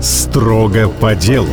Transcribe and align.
Строго 0.00 0.88
по 0.88 1.14
делу. 1.14 1.48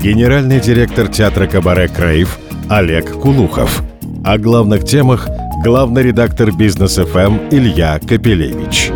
Генеральный 0.00 0.60
директор 0.60 1.08
театра 1.08 1.48
«Кабаре 1.48 1.88
Крейв» 1.88 2.38
Олег 2.70 3.20
Кулухов. 3.20 3.82
О 4.24 4.38
главных 4.38 4.84
темах 4.84 5.28
главный 5.64 6.04
редактор 6.04 6.52
«Бизнес 6.52 6.94
ФМ» 6.94 7.48
Илья 7.50 7.98
Капелевич. 7.98 8.92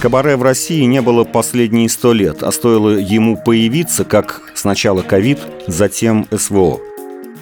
Кабаре 0.00 0.36
в 0.36 0.42
России 0.42 0.84
не 0.84 1.02
было 1.02 1.24
последние 1.24 1.90
сто 1.90 2.14
лет, 2.14 2.42
а 2.42 2.50
стоило 2.50 2.96
ему 2.96 3.36
появиться, 3.36 4.06
как 4.06 4.40
сначала 4.54 5.02
ковид, 5.02 5.38
затем 5.66 6.26
СВО. 6.34 6.80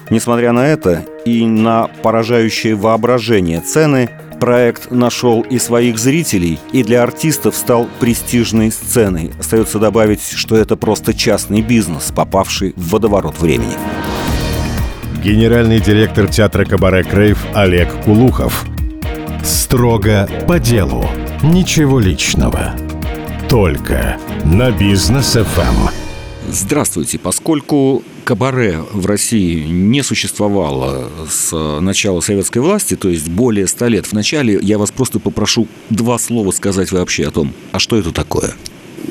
Несмотря 0.09 0.51
на 0.51 0.67
это 0.67 1.05
и 1.23 1.45
на 1.45 1.87
поражающее 2.03 2.75
воображение 2.75 3.61
цены, 3.61 4.09
проект 4.39 4.91
нашел 4.91 5.41
и 5.41 5.59
своих 5.59 5.97
зрителей, 5.97 6.59
и 6.71 6.83
для 6.83 7.03
артистов 7.03 7.55
стал 7.55 7.87
престижной 7.99 8.71
сценой. 8.71 9.31
Остается 9.39 9.79
добавить, 9.79 10.21
что 10.21 10.55
это 10.55 10.75
просто 10.75 11.13
частный 11.13 11.61
бизнес, 11.61 12.11
попавший 12.15 12.73
в 12.75 12.89
водоворот 12.91 13.39
времени. 13.39 13.73
Генеральный 15.23 15.79
директор 15.79 16.27
театра 16.27 16.65
«Кабаре 16.65 17.03
Крейв» 17.03 17.43
Олег 17.53 17.91
Кулухов. 18.03 18.65
Строго 19.43 20.29
по 20.47 20.59
делу. 20.59 21.05
Ничего 21.43 21.99
личного. 21.99 22.73
Только 23.49 24.17
на 24.45 24.71
бизнес 24.71 25.33
ФМ. 25.33 25.89
Здравствуйте. 26.49 27.19
Поскольку 27.19 28.03
кабаре 28.27 28.83
в 28.91 29.05
России 29.05 29.63
не 29.63 30.03
существовало 30.03 31.09
с 31.29 31.79
начала 31.79 32.19
советской 32.19 32.57
власти, 32.57 32.97
то 32.97 33.07
есть 33.07 33.29
более 33.29 33.67
ста 33.67 33.87
лет, 33.87 34.11
вначале 34.11 34.59
я 34.61 34.77
вас 34.77 34.91
просто 34.91 35.19
попрошу 35.19 35.69
два 35.89 36.19
слова 36.19 36.51
сказать 36.51 36.91
вообще 36.91 37.27
о 37.27 37.31
том, 37.31 37.53
а 37.71 37.79
что 37.79 37.97
это 37.97 38.11
такое? 38.11 38.53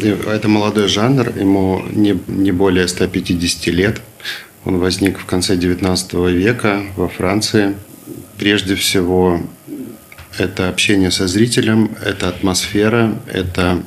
Это 0.03 0.49
молодой 0.49 0.89
жанр, 0.89 1.33
ему 1.35 1.83
не, 1.91 2.19
не 2.27 2.53
более 2.53 2.87
150 2.87 3.67
лет. 3.69 4.03
Он 4.67 4.79
возник 4.81 5.19
в 5.19 5.25
конце 5.25 5.57
19 5.57 6.13
века 6.13 6.83
во 6.97 7.09
Франции. 7.09 7.75
Прежде 8.37 8.75
всего, 8.75 9.41
это 10.37 10.69
общение 10.69 11.11
со 11.11 11.27
зрителем, 11.27 11.91
это 12.05 12.29
атмосфера, 12.29 13.19
это 13.33 13.83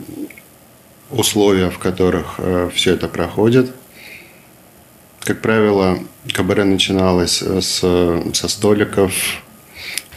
условия, 1.11 1.69
в 1.69 1.77
которых 1.77 2.35
э, 2.39 2.71
все 2.73 2.95
это 2.95 3.07
проходит. 3.07 3.71
Как 5.29 5.41
правило, 5.41 5.99
кабаре 6.33 6.63
начиналось 6.63 7.43
э, 7.43 7.61
с, 7.61 7.81
со 8.33 8.47
столиков 8.47 9.13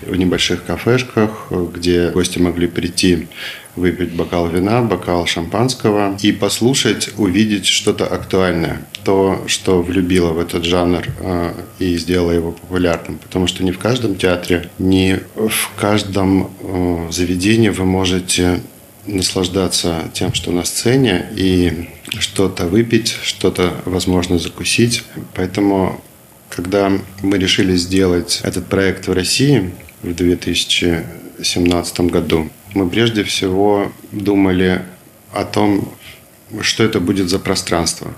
в 0.01 0.17
небольших 0.17 0.65
кафешках, 0.65 1.49
где 1.51 2.09
гости 2.09 2.39
могли 2.39 2.67
прийти 2.67 3.29
выпить 3.77 4.15
бокал 4.15 4.49
вина, 4.49 4.81
бокал 4.81 5.27
шампанского 5.27 6.17
и 6.23 6.33
послушать, 6.33 7.11
увидеть 7.19 7.67
что-то 7.67 8.07
актуальное, 8.07 8.87
то, 9.05 9.45
что 9.49 9.83
влюбило 9.83 10.31
в 10.31 10.39
этот 10.39 10.65
жанр 10.65 11.05
э, 11.21 11.53
и 11.79 11.99
сделало 11.99 12.31
его 12.31 12.53
популярным. 12.53 13.19
Потому 13.19 13.47
что 13.47 13.63
не 13.65 13.73
в 13.73 13.79
каждом 13.79 14.15
театре, 14.15 14.71
не 14.79 15.21
в 15.37 15.79
каждом 15.79 16.51
э, 16.63 17.09
заведении 17.11 17.69
вы 17.69 17.85
можете 17.85 18.63
наслаждаться 19.07 20.11
тем, 20.15 20.33
что 20.33 20.51
на 20.53 20.65
сцене, 20.65 21.29
и 21.37 21.89
что-то 22.19 22.67
выпить, 22.67 23.17
что-то, 23.23 23.75
возможно, 23.85 24.39
закусить. 24.39 25.05
Поэтому, 25.35 26.01
когда 26.49 26.93
мы 27.23 27.39
решили 27.39 27.77
сделать 27.77 28.41
этот 28.43 28.67
проект 28.67 29.09
в 29.09 29.13
России 29.13 29.73
в 30.03 30.15
2017 30.15 32.01
году, 32.01 32.51
мы 32.75 32.89
прежде 32.89 33.25
всего 33.25 33.93
думали 34.13 34.83
о 35.33 35.45
том, 35.45 35.93
что 36.61 36.85
это 36.85 37.01
будет 37.01 37.29
за 37.29 37.39
пространство. 37.39 38.15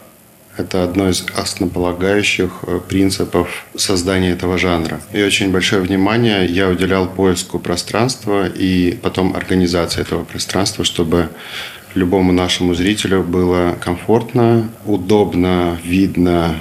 Это 0.56 0.84
одно 0.84 1.08
из 1.08 1.27
основополагающих 1.34 2.60
э, 2.62 2.80
принципов 2.88 3.64
создания 3.74 4.30
этого 4.30 4.56
жанра. 4.56 5.00
И 5.12 5.20
очень 5.22 5.51
большое 5.51 5.83
внимание 5.83 6.46
я 6.46 6.68
уделял 6.68 7.08
поиску 7.08 7.58
пространства 7.58 8.46
и 8.46 8.95
потом 9.02 9.34
организации 9.34 10.01
этого 10.01 10.24
пространства, 10.24 10.84
чтобы 10.84 11.30
любому 11.95 12.33
нашему 12.33 12.74
зрителю 12.74 13.23
было 13.24 13.77
комфортно, 13.80 14.68
удобно, 14.84 15.78
видно, 15.83 16.57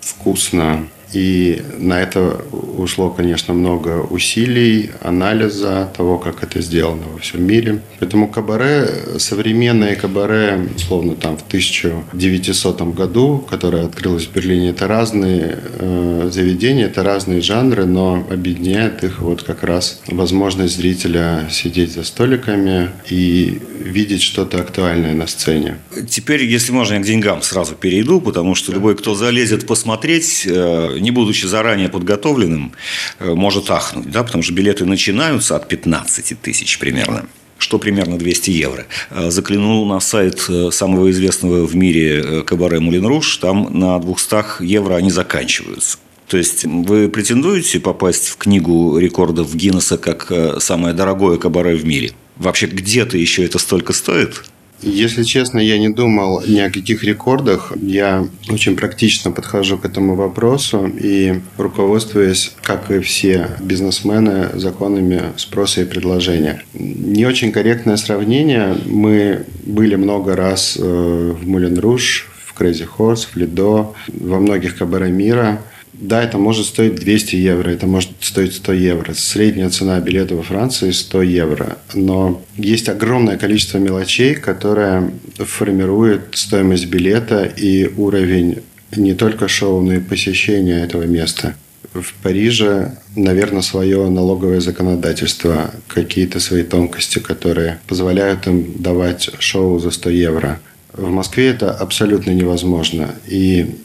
вкусно 0.00 0.86
и 1.14 1.62
на 1.78 2.02
это 2.02 2.44
ушло, 2.76 3.10
конечно, 3.10 3.54
много 3.54 4.02
усилий, 4.10 4.90
анализа 5.00 5.90
того, 5.96 6.18
как 6.18 6.42
это 6.42 6.60
сделано 6.60 7.04
во 7.12 7.18
всем 7.18 7.46
мире. 7.46 7.80
Поэтому 8.00 8.28
кабаре, 8.28 8.88
современное 9.18 9.94
кабаре, 9.94 10.68
условно, 10.74 11.14
там 11.14 11.36
в 11.36 11.46
1900 11.46 12.82
году, 12.94 13.44
которое 13.48 13.86
открылось 13.86 14.26
в 14.26 14.32
Берлине, 14.32 14.70
это 14.70 14.88
разные 14.88 15.58
э, 15.78 16.30
заведения, 16.32 16.86
это 16.86 17.02
разные 17.02 17.40
жанры, 17.40 17.84
но 17.84 18.26
объединяет 18.30 19.04
их 19.04 19.20
вот 19.20 19.42
как 19.42 19.62
раз 19.62 20.00
возможность 20.08 20.76
зрителя 20.76 21.48
сидеть 21.50 21.92
за 21.92 22.02
столиками 22.02 22.90
и 23.08 23.60
видеть 23.78 24.22
что-то 24.22 24.60
актуальное 24.60 25.14
на 25.14 25.26
сцене. 25.26 25.78
Теперь, 26.08 26.44
если 26.44 26.72
можно, 26.72 26.94
я 26.94 27.00
к 27.00 27.04
деньгам 27.04 27.42
сразу 27.42 27.74
перейду, 27.74 28.20
потому 28.20 28.54
что 28.54 28.72
любой, 28.72 28.96
кто 28.96 29.14
залезет 29.14 29.66
посмотреть, 29.66 30.44
э, 30.46 30.98
не 31.04 31.10
будучи 31.10 31.46
заранее 31.46 31.88
подготовленным, 31.88 32.72
э, 33.20 33.34
может 33.34 33.70
ахнуть, 33.70 34.10
да, 34.10 34.24
потому 34.24 34.42
что 34.42 34.52
билеты 34.52 34.84
начинаются 34.86 35.54
от 35.54 35.68
15 35.68 36.34
тысяч 36.40 36.78
примерно 36.78 37.26
что 37.56 37.78
примерно 37.78 38.18
200 38.18 38.50
евро. 38.50 38.84
Э, 39.10 39.30
заглянул 39.30 39.86
на 39.86 40.00
сайт 40.00 40.40
самого 40.70 41.10
известного 41.10 41.64
в 41.64 41.74
мире 41.74 42.42
кабаре 42.42 42.80
Мулин 42.80 43.06
Руш, 43.06 43.36
там 43.36 43.78
на 43.78 43.98
200 43.98 44.64
евро 44.64 44.96
они 44.96 45.10
заканчиваются. 45.10 45.96
То 46.28 46.36
есть 46.36 46.64
вы 46.64 47.08
претендуете 47.08 47.80
попасть 47.80 48.28
в 48.28 48.36
книгу 48.36 48.98
рекордов 48.98 49.54
Гиннесса 49.54 49.96
как 49.96 50.30
самое 50.58 50.94
дорогое 50.94 51.38
кабаре 51.38 51.76
в 51.76 51.86
мире? 51.86 52.10
Вообще 52.36 52.66
где-то 52.66 53.16
еще 53.16 53.44
это 53.44 53.58
столько 53.58 53.92
стоит? 53.92 54.42
Если 54.84 55.22
честно, 55.22 55.58
я 55.58 55.78
не 55.78 55.88
думал 55.88 56.42
ни 56.46 56.58
о 56.58 56.70
каких 56.70 57.04
рекордах. 57.04 57.72
Я 57.80 58.28
очень 58.50 58.76
практично 58.76 59.30
подхожу 59.30 59.78
к 59.78 59.86
этому 59.86 60.14
вопросу 60.14 60.86
и 60.86 61.40
руководствуясь, 61.56 62.52
как 62.62 62.90
и 62.90 63.00
все 63.00 63.48
бизнесмены, 63.60 64.50
законами 64.52 65.22
спроса 65.36 65.80
и 65.80 65.84
предложения. 65.86 66.62
Не 66.74 67.24
очень 67.24 67.50
корректное 67.50 67.96
сравнение. 67.96 68.76
Мы 68.84 69.46
были 69.64 69.96
много 69.96 70.36
раз 70.36 70.76
э, 70.78 70.82
в 70.82 71.48
Мулен 71.48 71.78
Руш, 71.78 72.28
в 72.44 72.60
Crazy 72.60 72.86
Horse, 72.86 73.26
в 73.32 73.36
Лидо, 73.36 73.94
во 74.08 74.38
многих 74.38 74.76
кабаре 74.76 75.10
мира– 75.10 75.62
да, 76.00 76.22
это 76.22 76.38
может 76.38 76.66
стоить 76.66 76.96
200 76.96 77.36
евро, 77.36 77.70
это 77.70 77.86
может 77.86 78.10
стоить 78.20 78.54
100 78.54 78.72
евро. 78.72 79.14
Средняя 79.14 79.70
цена 79.70 80.00
билета 80.00 80.34
во 80.34 80.42
Франции 80.42 80.90
100 80.90 81.22
евро. 81.22 81.78
Но 81.94 82.42
есть 82.56 82.88
огромное 82.88 83.38
количество 83.38 83.78
мелочей, 83.78 84.34
которые 84.34 85.12
формируют 85.38 86.22
стоимость 86.32 86.86
билета 86.86 87.44
и 87.44 87.86
уровень 87.96 88.62
не 88.96 89.14
только 89.14 89.48
шоу, 89.48 89.80
но 89.82 89.94
и 89.94 90.00
посещения 90.00 90.82
этого 90.82 91.04
места. 91.04 91.54
В 91.92 92.12
Париже, 92.22 92.98
наверное, 93.14 93.62
свое 93.62 94.08
налоговое 94.08 94.60
законодательство, 94.60 95.70
какие-то 95.86 96.40
свои 96.40 96.64
тонкости, 96.64 97.20
которые 97.20 97.78
позволяют 97.86 98.48
им 98.48 98.74
давать 98.82 99.30
шоу 99.38 99.78
за 99.78 99.92
100 99.92 100.10
евро. 100.10 100.60
В 100.92 101.08
Москве 101.08 101.48
это 101.48 101.70
абсолютно 101.70 102.32
невозможно. 102.32 103.14
И 103.28 103.76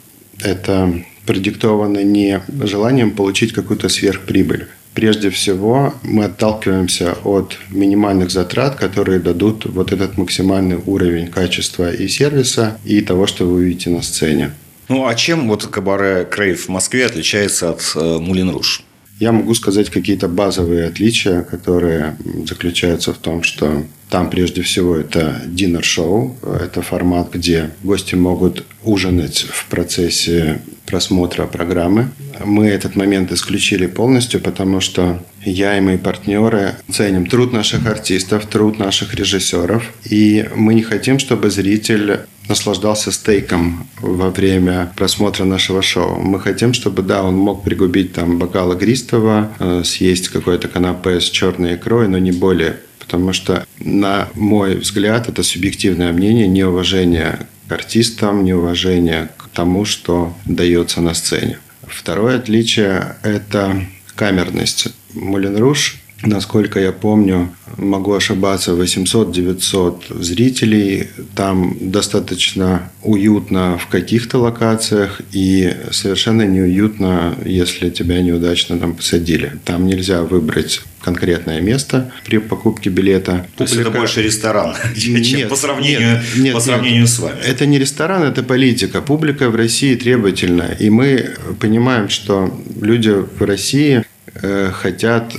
это 0.42 1.04
продиктовано 1.30 2.04
не 2.04 2.42
желанием 2.64 3.12
получить 3.12 3.54
какую-то 3.54 3.88
сверхприбыль. 3.88 4.66
Прежде 4.96 5.30
всего, 5.30 5.94
мы 6.02 6.24
отталкиваемся 6.24 7.16
от 7.24 7.56
минимальных 7.70 8.32
затрат, 8.32 8.78
которые 8.78 9.20
дадут 9.20 9.68
вот 9.68 9.92
этот 9.92 10.18
максимальный 10.18 10.80
уровень 10.84 11.28
качества 11.28 11.94
и 11.94 12.08
сервиса, 12.08 12.80
и 12.84 13.02
того, 13.02 13.28
что 13.28 13.46
вы 13.46 13.58
увидите 13.58 13.92
на 13.92 14.02
сцене. 14.02 14.54
Ну, 14.88 15.06
а 15.06 15.14
чем 15.14 15.48
вот 15.48 15.68
кабаре 15.68 16.26
Крейв 16.26 16.66
в 16.66 16.70
Москве 16.70 17.06
отличается 17.06 17.70
от 17.70 17.92
э, 17.96 18.18
Мулин 18.18 18.50
Руш? 18.50 18.82
Я 19.20 19.34
могу 19.34 19.54
сказать 19.54 19.90
какие-то 19.90 20.30
базовые 20.30 20.86
отличия, 20.86 21.42
которые 21.42 22.16
заключаются 22.48 23.14
в 23.14 23.18
том, 23.18 23.44
что 23.44 23.84
там 24.10 24.30
прежде 24.30 24.62
всего 24.62 24.96
это 24.96 25.42
динер-шоу. 25.46 26.38
Это 26.42 26.82
формат, 26.82 27.32
где 27.34 27.70
гости 27.84 28.16
могут 28.16 28.66
ужинать 28.84 29.46
в 29.50 29.68
процессе 29.68 30.62
просмотра 30.86 31.46
программы. 31.46 32.10
Мы 32.44 32.68
этот 32.68 32.96
момент 32.96 33.32
исключили 33.32 33.86
полностью, 33.86 34.40
потому 34.40 34.80
что 34.80 35.22
я 35.44 35.78
и 35.78 35.82
мои 35.82 35.98
партнеры 35.98 36.76
ценим 36.90 37.28
труд 37.28 37.54
наших 37.54 37.86
артистов, 37.86 38.46
труд 38.48 38.80
наших 38.80 39.14
режиссеров. 39.14 39.84
И 40.10 40.50
мы 40.56 40.74
не 40.74 40.82
хотим, 40.82 41.20
чтобы 41.20 41.50
зритель 41.52 42.22
наслаждался 42.50 43.12
стейком 43.12 43.88
во 44.02 44.30
время 44.32 44.92
просмотра 44.98 45.46
нашего 45.46 45.82
шоу. 45.82 46.20
Мы 46.20 46.40
хотим, 46.40 46.74
чтобы, 46.74 47.04
да, 47.04 47.24
он 47.24 47.36
мог 47.36 47.64
пригубить 47.64 48.14
там 48.14 48.40
бокал 48.40 48.74
игристого, 48.74 49.52
э, 49.60 49.84
съесть 49.86 50.28
какое-то 50.30 50.68
канапе 50.68 51.22
с 51.22 51.30
черной 51.30 51.76
икрой, 51.76 52.08
но 52.10 52.18
не 52.18 52.32
более 52.32 52.78
потому 53.10 53.34
что, 53.34 53.66
на 53.80 54.28
мой 54.36 54.76
взгляд, 54.76 55.30
это 55.30 55.42
субъективное 55.42 56.14
мнение, 56.14 56.48
неуважение 56.48 57.48
к 57.68 57.72
артистам, 57.72 58.44
неуважение 58.44 59.30
к 59.36 59.48
тому, 59.50 59.84
что 59.84 60.36
дается 60.46 61.02
на 61.02 61.16
сцене. 61.16 61.58
Второе 61.88 62.38
отличие– 62.38 63.16
это 63.24 63.84
камерность. 64.14 64.90
Мулен 65.16 65.58
Руш 65.58 65.98
насколько 66.24 66.80
я 66.80 66.92
помню, 66.92 67.50
могу 67.78 68.14
ошибаться, 68.14 68.72
800-900 68.72 70.22
зрителей. 70.22 71.08
Там 71.36 71.78
достаточно 71.80 72.90
уютно 73.04 73.78
в 73.78 73.88
каких-то 73.88 74.40
локациях 74.40 75.22
и 75.32 75.74
совершенно 75.92 76.44
неуютно, 76.44 77.38
если 77.46 77.90
тебя 77.90 78.22
неудачно 78.22 78.78
там 78.78 78.96
посадили. 78.96 79.54
Там 79.66 79.88
нельзя 79.88 80.24
выбрать 80.24 80.82
конкретное 81.02 81.62
место 81.62 82.12
при 82.26 82.38
покупке 82.40 82.90
билета. 82.90 83.48
То 83.56 83.64
есть 83.64 83.76
это 83.76 83.90
больше 83.90 84.22
ресторан, 84.22 84.76
чем 84.96 85.50
по 85.50 85.56
сравнению, 85.56 86.22
нет, 86.36 86.38
нет, 86.38 86.54
по 86.54 86.60
сравнению 86.60 87.02
нет. 87.02 87.10
с 87.10 87.20
вами. 87.20 87.40
Это 87.46 87.66
не 87.66 87.80
ресторан, 87.80 88.24
это 88.24 88.44
политика. 88.44 89.02
Публика 89.02 89.50
в 89.50 89.56
России 89.56 89.96
требовательна. 89.96 90.76
И 90.80 90.90
мы 90.90 91.30
понимаем, 91.60 92.10
что 92.10 92.54
люди 92.82 93.10
в 93.12 93.42
России 93.42 94.04
э, 94.42 94.72
хотят 94.74 95.34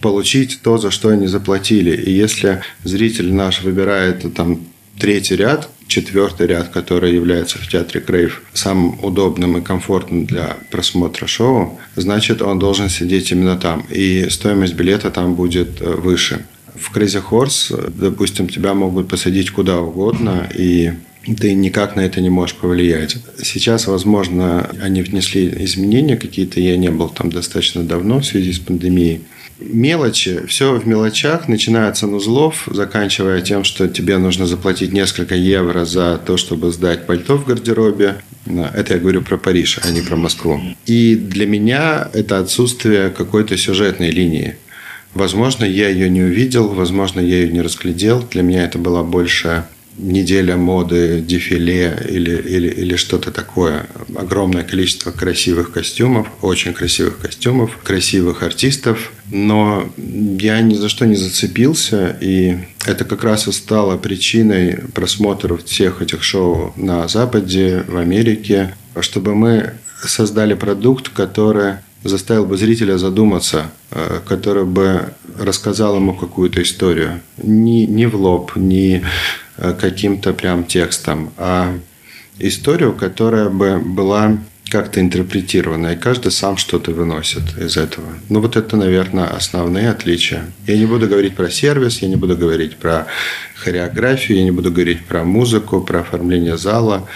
получить 0.00 0.60
то, 0.62 0.78
за 0.78 0.90
что 0.90 1.08
они 1.10 1.26
заплатили. 1.26 1.96
И 1.96 2.10
если 2.10 2.62
зритель 2.84 3.32
наш 3.32 3.62
выбирает 3.62 4.32
там 4.34 4.60
третий 4.98 5.36
ряд, 5.36 5.68
четвертый 5.86 6.46
ряд, 6.46 6.68
который 6.68 7.14
является 7.14 7.58
в 7.58 7.66
театре 7.66 8.00
Крейв 8.00 8.42
самым 8.52 9.02
удобным 9.02 9.56
и 9.58 9.62
комфортным 9.62 10.26
для 10.26 10.56
просмотра 10.70 11.26
шоу, 11.26 11.78
значит, 11.96 12.42
он 12.42 12.58
должен 12.58 12.88
сидеть 12.88 13.32
именно 13.32 13.56
там. 13.56 13.86
И 13.90 14.28
стоимость 14.30 14.74
билета 14.74 15.10
там 15.10 15.34
будет 15.34 15.80
э, 15.80 15.90
выше. 15.90 16.44
В 16.74 16.94
Crazy 16.94 17.22
Horse, 17.28 17.92
допустим, 17.96 18.48
тебя 18.48 18.74
могут 18.74 19.08
посадить 19.08 19.50
куда 19.50 19.80
угодно, 19.80 20.48
и 20.54 20.92
ты 21.36 21.54
никак 21.54 21.96
на 21.96 22.00
это 22.00 22.20
не 22.20 22.30
можешь 22.30 22.54
повлиять. 22.54 23.16
Сейчас, 23.42 23.86
возможно, 23.86 24.70
они 24.80 25.02
внесли 25.02 25.52
изменения 25.64 26.16
какие-то, 26.16 26.60
я 26.60 26.76
не 26.76 26.90
был 26.90 27.08
там 27.08 27.30
достаточно 27.30 27.82
давно 27.82 28.20
в 28.20 28.26
связи 28.26 28.52
с 28.52 28.58
пандемией 28.58 29.22
мелочи, 29.60 30.46
все 30.46 30.74
в 30.74 30.86
мелочах, 30.86 31.48
начиная 31.48 31.88
от 31.88 31.96
санузлов, 31.96 32.68
заканчивая 32.70 33.40
тем, 33.40 33.64
что 33.64 33.88
тебе 33.88 34.18
нужно 34.18 34.46
заплатить 34.46 34.92
несколько 34.92 35.34
евро 35.34 35.84
за 35.84 36.20
то, 36.24 36.36
чтобы 36.36 36.72
сдать 36.72 37.06
пальто 37.06 37.36
в 37.36 37.46
гардеробе. 37.46 38.16
Это 38.46 38.94
я 38.94 39.00
говорю 39.00 39.22
про 39.22 39.36
Париж, 39.36 39.78
а 39.82 39.90
не 39.90 40.00
про 40.00 40.16
Москву. 40.16 40.60
И 40.86 41.16
для 41.16 41.46
меня 41.46 42.08
это 42.12 42.38
отсутствие 42.38 43.10
какой-то 43.10 43.56
сюжетной 43.56 44.10
линии. 44.10 44.56
Возможно, 45.14 45.64
я 45.64 45.88
ее 45.88 46.08
не 46.08 46.22
увидел, 46.22 46.68
возможно, 46.68 47.20
я 47.20 47.42
ее 47.42 47.52
не 47.52 47.60
разглядел. 47.60 48.26
Для 48.30 48.42
меня 48.42 48.64
это 48.64 48.78
была 48.78 49.02
больше 49.02 49.64
неделя 49.96 50.56
моды, 50.56 51.20
дефиле 51.20 51.98
или, 52.08 52.36
или, 52.36 52.68
или 52.68 52.96
что-то 52.96 53.32
такое. 53.32 53.86
Огромное 54.16 54.62
количество 54.62 55.10
красивых 55.10 55.72
костюмов, 55.72 56.28
очень 56.40 56.72
красивых 56.72 57.18
костюмов, 57.18 57.76
красивых 57.82 58.42
артистов. 58.42 59.12
Но 59.30 59.88
я 59.96 60.60
ни 60.60 60.74
за 60.74 60.88
что 60.88 61.06
не 61.06 61.16
зацепился, 61.16 62.16
и 62.20 62.56
это 62.86 63.04
как 63.04 63.24
раз 63.24 63.48
и 63.48 63.52
стало 63.52 63.96
причиной 63.96 64.78
просмотров 64.94 65.64
всех 65.64 66.02
этих 66.02 66.22
шоу 66.22 66.72
на 66.76 67.08
Западе, 67.08 67.84
в 67.86 67.96
Америке, 67.96 68.74
чтобы 69.00 69.34
мы 69.34 69.74
создали 70.02 70.54
продукт, 70.54 71.08
который 71.10 71.74
заставил 72.04 72.46
бы 72.46 72.56
зрителя 72.56 72.96
задуматься, 72.96 73.70
э, 73.90 74.20
который 74.26 74.64
бы 74.64 75.12
рассказал 75.38 75.96
ему 75.96 76.14
какую-то 76.14 76.62
историю. 76.62 77.20
Не, 77.42 77.86
не 77.86 78.06
в 78.06 78.14
лоб, 78.14 78.54
не 78.54 79.02
Э, 79.60 79.72
каким-то 79.72 80.32
прям 80.34 80.64
текстом, 80.64 81.32
а 81.36 81.76
историю, 82.38 82.92
которая 82.92 83.48
бы 83.48 83.80
была 83.84 84.38
как-то 84.70 85.00
интерпретирована, 85.00 85.88
и 85.88 85.96
каждый 85.96 86.32
сам 86.32 86.56
что-то 86.56 86.92
выносит 86.92 87.58
из 87.58 87.76
этого. 87.76 88.06
Ну, 88.28 88.40
вот 88.40 88.56
это, 88.56 88.76
наверное, 88.76 89.26
основные 89.26 89.90
отличия. 89.90 90.46
Я 90.66 90.76
не 90.76 90.86
буду 90.86 91.08
говорить 91.08 91.36
про 91.36 91.50
сервис, 91.50 92.02
я 92.02 92.08
не 92.08 92.16
буду 92.16 92.36
говорить 92.36 92.76
про 92.76 93.06
хореографию, 93.56 94.38
я 94.38 94.44
не 94.44 94.50
буду 94.50 94.70
говорить 94.70 95.04
про 95.06 95.24
музыку, 95.24 95.80
про 95.80 96.00
оформление 96.00 96.56
зала, 96.56 97.08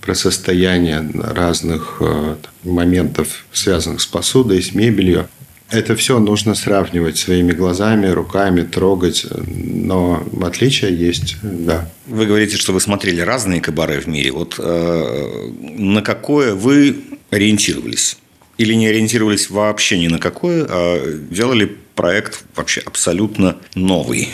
про 0.00 0.14
состояние 0.14 1.10
разных 1.14 1.98
э, 2.00 2.36
моментов, 2.64 3.44
связанных 3.52 4.00
с 4.00 4.06
посудой, 4.06 4.62
с 4.62 4.74
мебелью. 4.74 5.28
Это 5.70 5.96
все 5.96 6.18
нужно 6.18 6.54
сравнивать 6.54 7.18
своими 7.18 7.52
глазами, 7.52 8.06
руками, 8.06 8.62
трогать, 8.62 9.26
но 9.46 10.26
отличия 10.42 10.88
есть, 10.88 11.36
да. 11.42 11.90
Вы 12.06 12.24
говорите, 12.24 12.56
что 12.56 12.72
вы 12.72 12.80
смотрели 12.80 13.20
разные 13.20 13.60
кабаре 13.60 14.00
в 14.00 14.06
мире. 14.06 14.32
Вот 14.32 14.54
э, 14.58 15.50
на 15.60 16.00
какое 16.00 16.54
вы 16.54 16.96
ориентировались? 17.30 18.16
Или 18.56 18.72
не 18.74 18.86
ориентировались 18.86 19.50
вообще 19.50 19.98
ни 19.98 20.08
на 20.08 20.18
какое, 20.18 20.66
а 20.68 21.18
делали 21.30 21.76
проект 21.94 22.44
вообще 22.56 22.80
абсолютно 22.80 23.56
новый? 23.74 24.30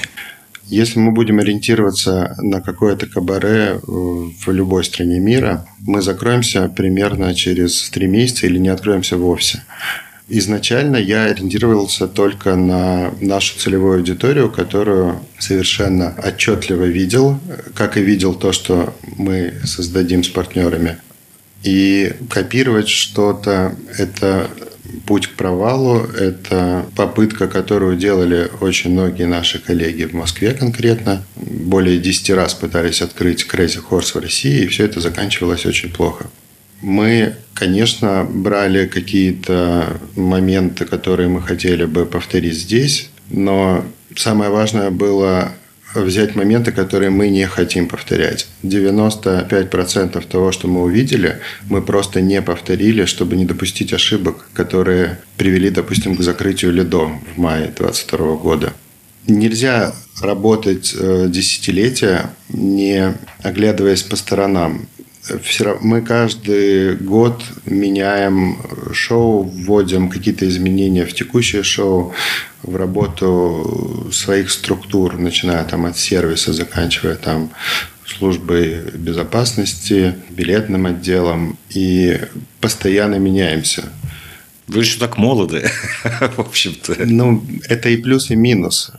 Если 0.67 0.99
мы 0.99 1.13
будем 1.13 1.41
ориентироваться 1.41 2.37
на 2.39 2.63
какое-то 2.63 3.07
кабаре 3.07 3.81
в 3.83 4.51
любой 4.51 4.85
стране 4.85 5.19
мира, 5.19 5.67
мы 5.81 6.01
закроемся 6.01 6.69
примерно 6.69 7.35
через 7.35 7.91
три 7.91 8.07
месяца 8.07 8.47
или 8.47 8.57
не 8.57 8.69
откроемся 8.69 9.19
вовсе. 9.19 9.63
Изначально 10.29 10.97
я 10.97 11.25
ориентировался 11.25 12.09
только 12.09 12.57
на 12.57 13.13
нашу 13.21 13.59
целевую 13.59 13.99
аудиторию, 13.99 14.51
которую 14.51 15.21
совершенно 15.39 16.15
отчетливо 16.17 16.85
видел, 16.85 17.39
как 17.75 17.99
и 17.99 18.03
видел 18.03 18.35
то, 18.35 18.53
что 18.53 18.95
мы 19.17 19.55
создадим 19.65 20.25
с 20.25 20.29
партнерами. 20.29 20.97
И 21.63 22.15
копировать 22.31 22.89
что-то– 22.89 23.75
это 23.99 24.49
путь 25.07 25.27
к 25.27 25.35
провалу, 25.35 26.01
это 26.01 26.87
попытка, 26.97 27.47
которую 27.47 27.97
делали 27.97 28.51
очень 28.61 28.93
многие 28.93 29.27
наши 29.27 29.59
коллеги 29.59 30.05
в 30.05 30.15
Москве 30.15 30.53
конкретно. 30.53 31.23
Более 31.37 31.99
10 31.99 32.31
раз 32.31 32.55
пытались 32.55 33.03
открыть 33.03 33.47
Crazy 33.51 33.83
Horse 33.91 34.19
в 34.19 34.23
России, 34.23 34.63
и 34.63 34.67
все 34.69 34.85
это 34.85 35.01
заканчивалось 35.01 35.67
очень 35.67 35.91
плохо. 35.91 36.27
Мы, 36.85 37.37
конечно, 37.55 38.29
брали 38.31 38.87
какие-то 38.87 39.97
моменты, 40.17 40.85
которые 40.85 41.31
мы 41.31 41.41
хотели 41.41 41.87
бы 41.87 42.05
повторить 42.05 42.59
здесь, 42.59 43.09
но 43.31 43.87
самое 44.15 44.51
важное 44.51 44.91
было 44.91 45.53
взять 45.95 46.35
моменты, 46.35 46.73
которые 46.73 47.09
мы 47.09 47.29
не 47.31 47.47
хотим 47.47 47.89
повторять. 47.89 48.49
95% 48.63 50.27
того, 50.29 50.53
что 50.53 50.69
мы 50.69 50.83
увидели, 50.83 51.41
мы 51.71 51.81
просто 51.81 52.21
не 52.21 52.43
повторили, 52.43 53.07
чтобы 53.07 53.37
не 53.37 53.47
допустить 53.47 53.95
ошибок, 53.95 54.51
которые 54.53 55.21
привели, 55.39 55.71
допустим, 55.71 56.15
к 56.19 56.21
закрытию 56.21 56.71
Ледо 56.71 57.07
в 57.35 57.39
мае 57.39 57.73
2022 57.75 58.37
года. 58.37 58.75
Нельзя 59.27 59.95
работать 60.21 60.95
э, 60.95 61.29
десятилетия, 61.31 62.31
не 62.51 63.15
оглядываясь 63.43 64.03
по 64.03 64.17
сторонам 64.17 64.87
все 65.43 65.79
мы 65.81 66.03
каждый 66.03 66.97
год 66.97 67.43
меняем 67.65 68.59
шоу, 68.93 69.43
вводим 69.43 70.11
какие-то 70.11 70.47
изменения 70.47 71.07
в 71.07 71.15
текущее 71.15 71.63
шоу, 71.63 72.13
в 72.63 72.77
работу 72.77 74.09
своих 74.13 74.51
структур, 74.51 75.17
начиная 75.19 75.65
там 75.65 75.87
от 75.87 75.97
сервиса, 75.97 76.53
заканчивая 76.53 77.17
там 77.17 77.51
службой 78.07 78.83
безопасности, 78.95 80.15
билетным 80.31 80.87
отделом, 80.87 81.59
и 81.71 82.21
постоянно 82.61 83.17
меняемся. 83.17 83.85
Вы 84.67 84.81
еще 84.81 84.99
так 84.99 85.19
молоды, 85.19 85.71
в 86.37 86.39
общем-то. 86.39 86.97
Ну, 87.07 87.45
это 87.69 87.89
и 87.91 87.97
плюс, 87.97 88.31
и 88.31 88.37
минус. 88.37 88.93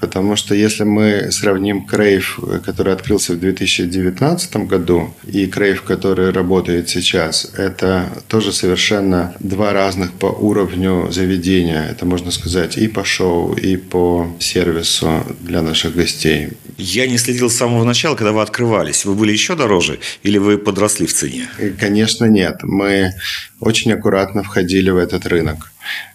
Потому 0.00 0.34
что 0.34 0.54
если 0.54 0.84
мы 0.84 1.30
сравним 1.30 1.84
Крейв, 1.84 2.40
который 2.64 2.94
открылся 2.94 3.34
в 3.34 3.40
2019 3.40 4.56
году, 4.56 5.14
и 5.26 5.46
Крейв, 5.46 5.82
который 5.82 6.30
работает 6.30 6.88
сейчас, 6.88 7.52
это 7.56 8.08
тоже 8.28 8.52
совершенно 8.52 9.34
два 9.40 9.72
разных 9.72 10.12
по 10.12 10.26
уровню 10.26 11.08
заведения. 11.10 11.86
Это 11.90 12.06
можно 12.06 12.30
сказать 12.30 12.78
и 12.78 12.88
по 12.88 13.04
шоу, 13.04 13.52
и 13.54 13.76
по 13.76 14.34
сервису 14.40 15.24
для 15.40 15.60
наших 15.60 15.94
гостей. 15.94 16.48
Я 16.78 17.06
не 17.06 17.18
следил 17.18 17.50
с 17.50 17.56
самого 17.56 17.84
начала, 17.84 18.16
когда 18.16 18.32
вы 18.32 18.40
открывались. 18.40 19.04
Вы 19.04 19.14
были 19.14 19.32
еще 19.32 19.54
дороже 19.54 19.98
или 20.22 20.38
вы 20.38 20.56
подросли 20.56 21.06
в 21.06 21.12
цене? 21.12 21.48
Конечно, 21.78 22.24
нет. 22.24 22.62
Мы 22.62 23.12
очень 23.60 23.92
аккуратно 23.92 24.42
входили 24.42 24.88
в 24.88 24.96
этот 24.96 25.26
рынок. 25.26 25.72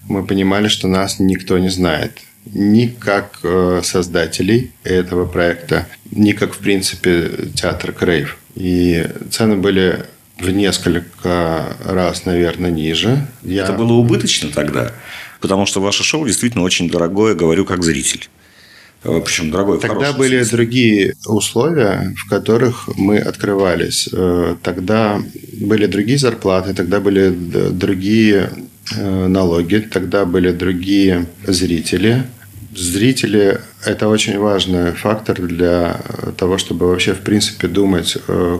Мы 0.08 0.26
понимали, 0.26 0.68
что 0.70 0.88
нас 0.88 1.20
никто 1.20 1.60
не 1.60 1.70
знает 1.70 2.25
ни 2.46 2.88
как 2.88 3.40
э, 3.44 3.82
создателей 3.84 4.72
этого 4.84 5.26
проекта, 5.26 5.88
ни 6.12 6.32
как, 6.32 6.54
в 6.54 6.60
принципе, 6.60 7.32
театр 7.54 7.92
Крейв. 7.92 8.38
И 8.56 9.08
цены 9.32 9.58
были 9.58 10.06
в 10.38 10.50
несколько 10.50 11.76
раз, 11.84 12.26
наверное, 12.26 12.72
ниже. 12.72 13.28
Я... 13.44 13.64
Это 13.64 13.74
было 13.74 13.94
убыточно 13.94 14.50
тогда? 14.52 14.92
Потому 15.40 15.66
что 15.66 15.82
ваше 15.82 16.04
шоу 16.04 16.26
действительно 16.26 16.64
очень 16.64 16.90
дорогое, 16.90 17.36
говорю 17.36 17.66
как 17.66 17.84
зритель. 17.84 18.30
э, 19.18 19.22
причем 19.24 19.52
дорогой. 19.52 19.80
Тогда 19.80 20.14
были 20.14 20.38
смысле. 20.38 20.58
другие 20.58 21.16
условия, 21.28 22.14
в 22.18 22.30
которых 22.30 22.90
мы 22.96 23.20
открывались. 23.20 24.10
Э, 24.12 24.56
тогда 24.64 25.22
были 25.60 25.86
другие 25.86 26.18
зарплаты, 26.18 26.74
тогда 26.74 27.00
были 27.00 27.30
другие 27.30 28.50
налоги, 28.96 29.78
тогда 29.78 30.26
были 30.26 30.52
другие 30.52 31.26
зрители. 31.46 32.24
Зрители– 32.76 33.60
это 33.86 34.10
очень 34.10 34.38
важный 34.38 34.92
фактор 34.92 35.42
для 35.42 36.02
того, 36.38 36.58
чтобы 36.58 36.88
вообще, 36.88 37.14
в 37.14 37.22
принципе, 37.22 37.68
думать, 37.68 38.18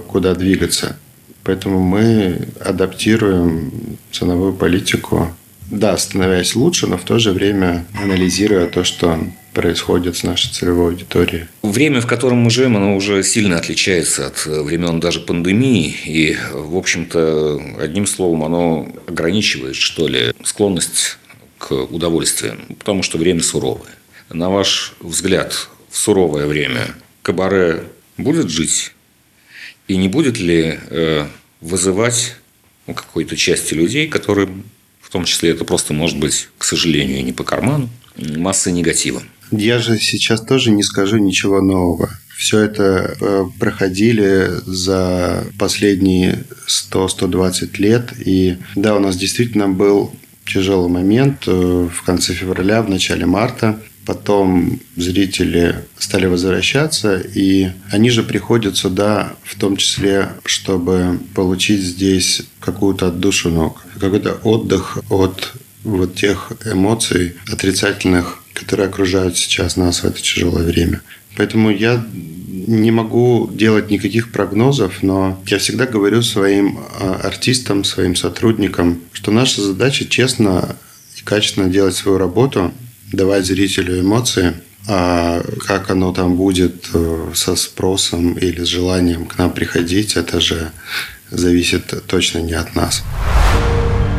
куда 0.08 0.34
двигаться. 0.36 0.96
Поэтому 1.44 1.80
мы 1.80 2.48
адаптируем 2.60 3.98
ценовую 4.12 4.54
политику 4.54 5.36
да, 5.70 5.98
становясь 5.98 6.56
лучше, 6.56 6.88
но 6.88 6.98
в 6.98 7.04
то 7.04 7.20
же 7.20 7.32
время 7.32 7.86
анализируя 7.94 8.68
то, 8.68 8.84
что 8.84 9.20
происходит 9.54 10.18
с 10.18 10.24
нашей 10.24 10.52
целевой 10.52 10.92
аудиторией. 10.92 11.46
Время, 11.64 12.02
в 12.02 12.08
котором 12.08 12.40
мы 12.40 12.50
живем, 12.50 12.76
оно 12.76 12.96
уже 12.96 13.24
сильно 13.24 13.58
отличается 13.58 14.28
от 14.28 14.46
времен 14.46 15.00
даже 15.00 15.22
пандемии. 15.22 15.96
И, 16.06 16.38
в 16.52 16.76
общем-то, 16.76 17.62
одним 17.80 18.06
словом, 18.06 18.44
оно 18.44 18.94
ограничивает, 19.08 19.76
что 19.76 20.08
ли, 20.08 20.34
склонность 20.44 21.18
к 21.58 21.72
удовольствиям, 21.72 22.60
потому 22.78 23.02
что 23.02 23.18
время 23.18 23.42
суровое. 23.42 23.92
На 24.30 24.50
ваш 24.50 24.94
взгляд, 25.00 25.70
в 25.90 25.98
суровое 25.98 26.48
время 26.48 26.88
кабаре 27.22 27.84
будет 28.18 28.50
жить? 28.50 28.92
И 29.88 29.96
не 29.96 30.10
будет 30.10 30.38
ли 30.38 30.78
э, 30.90 31.28
вызывать 31.62 32.36
у 32.88 32.94
какой-то 32.94 33.36
части 33.38 33.74
людей, 33.74 34.08
которые 34.08 34.50
в 35.06 35.12
том 35.12 35.26
числе 35.26 35.52
это 35.52 35.66
просто 35.66 35.94
может 35.94 36.18
быть, 36.18 36.50
к 36.58 36.64
сожалению, 36.64 37.24
не 37.24 37.32
по 37.32 37.44
карману, 37.44 37.90
масса 38.18 38.72
негатива. 38.72 39.22
Я 39.52 39.78
же 39.78 40.00
сейчас 40.00 40.42
тоже 40.42 40.72
не 40.72 40.82
скажу 40.82 41.18
ничего 41.18 41.62
нового. 41.62 42.10
Все 42.36 42.62
это 42.62 43.16
э, 43.22 43.46
проходили 43.60 44.50
за 44.66 45.46
последние 45.60 46.44
100-120 46.68 47.78
лет. 47.78 48.14
И 48.26 48.58
да, 48.76 48.96
у 48.96 49.00
нас 49.00 49.16
действительно 49.16 49.70
был 49.70 50.12
тяжелый 50.46 50.90
момент 50.90 51.44
э, 51.48 51.52
в 51.52 52.04
конце 52.04 52.34
февраля, 52.34 52.82
в 52.82 52.90
начале 52.90 53.28
марта, 53.28 53.80
Потом 54.06 54.80
зрители 54.96 55.84
стали 55.98 56.28
возвращаться, 56.28 57.18
и 57.18 57.70
они 57.90 58.12
же 58.12 58.22
приходят 58.22 58.78
сюда 58.78 59.34
в 59.44 59.56
том 59.56 59.78
числе, 59.78 60.30
чтобы 60.46 61.20
получить 61.34 61.82
здесь 61.82 62.44
какую-то 62.60 63.08
отдушину, 63.08 63.76
какой-то 64.00 64.34
отдых 64.44 65.00
от 65.10 65.54
вот 65.84 66.16
тех 66.16 66.52
эмоций 66.66 67.36
отрицательных, 67.52 68.44
которые 68.54 68.88
окружают 68.88 69.38
сейчас 69.38 69.76
нас 69.76 70.02
в 70.02 70.06
это 70.06 70.22
тяжелое 70.22 70.64
время. 70.64 71.02
Поэтому 71.38 71.70
я 71.70 72.06
не 72.68 72.92
могу 72.92 73.50
делать 73.52 73.90
никаких 73.90 74.32
прогнозов, 74.32 75.04
но 75.04 75.42
я 75.48 75.58
всегда 75.60 75.86
говорю 75.86 76.22
своим 76.22 76.80
а, 77.00 77.22
артистам, 77.24 77.84
своим 77.84 78.16
сотрудникам, 78.16 79.00
что 79.12 79.32
наша 79.32 79.62
задача 79.62 80.06
честно 80.06 80.76
и 81.18 81.22
качественно 81.22 81.70
делать 81.70 81.96
свою 81.96 82.18
работу, 82.18 82.74
давать 83.12 83.46
зрителю 83.46 84.02
эмоции, 84.02 84.54
а 84.88 85.42
как 85.66 85.90
оно 85.90 86.14
там 86.14 86.36
будет 86.36 86.90
э, 86.94 87.32
со 87.34 87.56
спросом 87.56 88.34
или 88.34 88.64
с 88.64 88.68
желанием 88.68 89.26
к 89.26 89.38
нам 89.38 89.52
приходить, 89.52 90.16
это 90.16 90.40
же 90.40 90.72
зависит 91.32 92.06
точно 92.08 92.40
не 92.40 92.54
от 92.54 92.76
нас. 92.76 93.04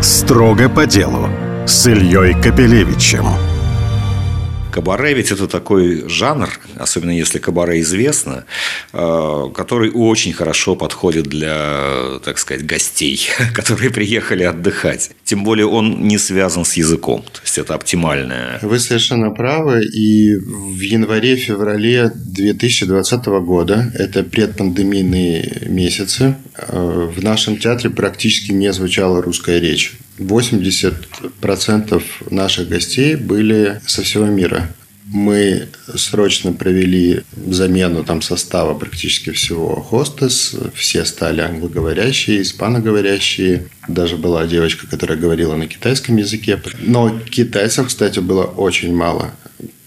Строго 0.02 0.68
по 0.68 0.86
делу 0.86 1.28
с 1.66 1.86
Ильей 1.86 2.34
Капелевичем. 2.40 3.55
Кабаре 4.76 5.14
ведь 5.14 5.32
это 5.32 5.48
такой 5.48 6.06
жанр, 6.06 6.50
особенно 6.76 7.10
если 7.10 7.38
кабаре 7.38 7.80
известно, 7.80 8.44
э, 8.92 9.44
который 9.54 9.90
очень 9.90 10.34
хорошо 10.34 10.76
подходит 10.76 11.24
для, 11.24 12.18
так 12.22 12.36
сказать, 12.36 12.66
гостей, 12.66 13.26
которые 13.54 13.88
приехали 13.88 14.42
отдыхать. 14.42 15.12
Тем 15.24 15.44
более 15.44 15.64
он 15.64 16.06
не 16.06 16.18
связан 16.18 16.66
с 16.66 16.74
языком, 16.74 17.22
то 17.22 17.40
есть 17.42 17.56
это 17.56 17.74
оптимальное. 17.74 18.58
Вы 18.60 18.78
совершенно 18.78 19.30
правы, 19.30 19.82
и 19.82 20.36
в 20.36 20.78
январе-феврале 20.78 22.12
2020 22.14 23.26
года, 23.26 23.90
это 23.94 24.24
предпандемийные 24.24 25.68
месяцы, 25.68 26.36
э, 26.54 27.10
в 27.16 27.24
нашем 27.24 27.56
театре 27.56 27.88
практически 27.88 28.52
не 28.52 28.70
звучала 28.74 29.22
русская 29.22 29.58
речь. 29.58 29.94
80% 30.18 32.02
наших 32.30 32.68
гостей 32.68 33.16
были 33.16 33.80
со 33.86 34.02
всего 34.02 34.26
мира. 34.26 34.68
Мы 35.06 35.68
срочно 35.94 36.52
провели 36.52 37.22
замену 37.36 38.02
там 38.02 38.22
состава 38.22 38.76
практически 38.76 39.30
всего 39.30 39.80
хостес. 39.80 40.56
Все 40.74 41.04
стали 41.04 41.42
англоговорящие, 41.42 42.42
испаноговорящие. 42.42 43.68
Даже 43.86 44.16
была 44.16 44.46
девочка, 44.46 44.88
которая 44.88 45.16
говорила 45.16 45.54
на 45.54 45.68
китайском 45.68 46.16
языке. 46.16 46.60
Но 46.80 47.20
китайцев, 47.20 47.86
кстати, 47.86 48.18
было 48.18 48.42
очень 48.42 48.94
мало. 48.94 49.30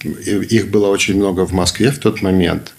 Их 0.04 0.70
было 0.70 0.88
очень 0.88 1.18
много 1.18 1.46
в 1.46 1.52
Москве 1.52 1.92
в 1.92 2.00
тот 2.00 2.22
момент. 2.22 2.74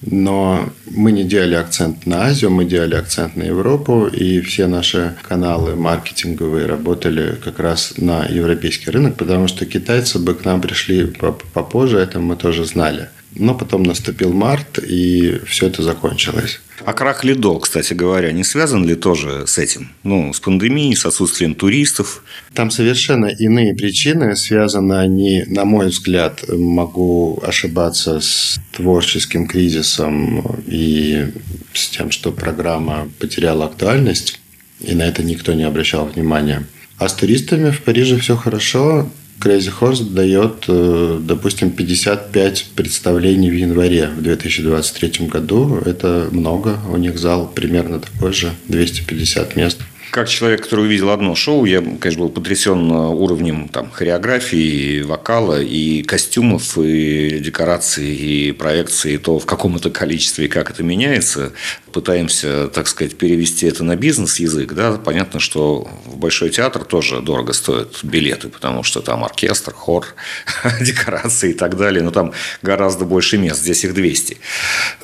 Но 0.00 0.68
мы 0.86 1.10
не 1.12 1.24
делали 1.24 1.54
акцент 1.54 2.06
на 2.06 2.26
Азию, 2.26 2.50
мы 2.50 2.64
делали 2.64 2.94
акцент 2.94 3.36
на 3.36 3.42
Европу, 3.42 4.06
и 4.06 4.40
все 4.40 4.66
наши 4.66 5.16
каналы 5.26 5.74
маркетинговые 5.74 6.66
работали 6.66 7.36
как 7.42 7.58
раз 7.58 7.94
на 7.96 8.24
европейский 8.26 8.90
рынок, 8.90 9.16
потому 9.16 9.48
что 9.48 9.66
китайцы 9.66 10.18
бы 10.18 10.34
к 10.34 10.44
нам 10.44 10.60
пришли 10.60 11.06
попозже, 11.52 11.98
это 11.98 12.20
мы 12.20 12.36
тоже 12.36 12.64
знали. 12.64 13.08
Но 13.34 13.54
потом 13.54 13.82
наступил 13.82 14.32
март, 14.32 14.78
и 14.78 15.40
все 15.46 15.66
это 15.66 15.82
закончилось. 15.82 16.60
А 16.84 16.92
крах 16.92 17.24
Лидо, 17.24 17.58
кстати 17.58 17.92
говоря, 17.92 18.32
не 18.32 18.44
связан 18.44 18.86
ли 18.86 18.94
тоже 18.94 19.46
с 19.46 19.58
этим? 19.58 19.90
Ну, 20.04 20.32
с 20.32 20.40
пандемией, 20.40 20.96
с 20.96 21.04
отсутствием 21.04 21.54
туристов? 21.54 22.22
Там 22.54 22.70
совершенно 22.70 23.26
иные 23.26 23.74
причины. 23.74 24.36
Связаны 24.36 24.94
они, 24.94 25.44
на 25.46 25.64
мой 25.64 25.88
взгляд, 25.88 26.44
могу 26.48 27.40
ошибаться 27.42 28.20
с 28.20 28.58
творческим 28.72 29.46
кризисом 29.46 30.62
и 30.66 31.26
с 31.74 31.88
тем, 31.88 32.10
что 32.10 32.32
программа 32.32 33.08
потеряла 33.18 33.66
актуальность, 33.66 34.40
и 34.80 34.94
на 34.94 35.02
это 35.02 35.22
никто 35.22 35.52
не 35.54 35.64
обращал 35.64 36.06
внимания. 36.06 36.64
А 36.98 37.08
с 37.08 37.14
туристами 37.14 37.70
в 37.70 37.82
Париже 37.82 38.18
все 38.18 38.36
хорошо. 38.36 39.10
Crazy 39.40 39.72
Horse 39.80 40.02
дает, 40.02 40.64
э, 40.68 41.20
допустим, 41.22 41.70
55 41.70 42.66
представлений 42.74 43.50
в 43.50 43.54
январе 43.54 44.08
в 44.08 44.22
2023 44.22 45.28
году. 45.28 45.80
Это 45.84 46.28
много. 46.32 46.78
У 46.92 46.96
них 46.96 47.18
зал 47.18 47.50
примерно 47.54 48.00
такой 48.00 48.32
же, 48.32 48.52
250 48.68 49.56
мест. 49.56 49.78
Как 50.10 50.28
человек, 50.28 50.62
который 50.62 50.86
увидел 50.86 51.10
одно 51.10 51.34
шоу, 51.34 51.64
я, 51.66 51.80
конечно, 51.80 52.22
был 52.22 52.28
потрясен 52.30 52.90
уровнем 52.90 53.68
там, 53.68 53.90
хореографии, 53.90 55.02
вокала, 55.02 55.60
и 55.60 56.02
костюмов, 56.02 56.78
и 56.78 57.38
декораций, 57.40 58.14
и 58.14 58.52
проекции, 58.52 59.14
и 59.14 59.18
то, 59.18 59.38
в 59.38 59.44
каком 59.44 59.76
это 59.76 59.90
количестве 59.90 60.46
и 60.46 60.48
как 60.48 60.70
это 60.70 60.82
меняется. 60.82 61.52
Пытаемся, 61.92 62.68
так 62.68 62.88
сказать, 62.88 63.16
перевести 63.16 63.66
это 63.66 63.84
на 63.84 63.96
бизнес-язык. 63.96 64.72
Да? 64.72 64.92
Понятно, 64.92 65.40
что 65.40 65.88
в 66.06 66.16
Большой 66.16 66.50
театр 66.50 66.84
тоже 66.84 67.20
дорого 67.20 67.52
стоят 67.52 67.98
билеты, 68.02 68.48
потому 68.48 68.82
что 68.82 69.02
там 69.02 69.24
оркестр, 69.24 69.72
хор, 69.74 70.06
декорации 70.80 71.50
и 71.50 71.54
так 71.54 71.76
далее. 71.76 72.02
Но 72.02 72.10
там 72.10 72.32
гораздо 72.62 73.04
больше 73.04 73.36
мест, 73.36 73.60
здесь 73.60 73.84
их 73.84 73.94
200. 73.94 74.38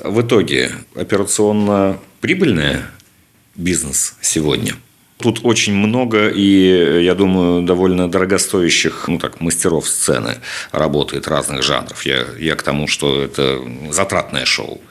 В 0.01 0.23
итоге 0.23 0.73
операционно 0.95 1.99
прибыльная 2.21 2.87
бизнес 3.55 4.15
сегодня– 4.23 4.75
Тут 5.25 5.41
очень 5.43 5.75
много 5.75 6.29
и, 6.29 7.03
я 7.03 7.15
думаю, 7.15 7.63
довольно 7.63 8.11
дорогостоящих 8.11 9.09
ну, 9.09 9.19
так, 9.19 9.41
мастеров 9.41 9.89
сцены 9.89 10.35
работает 10.71 11.29
разных 11.29 11.63
жанров. 11.63 12.05
Я, 12.05 12.27
я 12.39 12.57
к 12.57 12.63
тому, 12.63 12.87
что 12.89 13.23
это 13.23 13.59
затратное 13.91 14.45
шоу. 14.45 14.83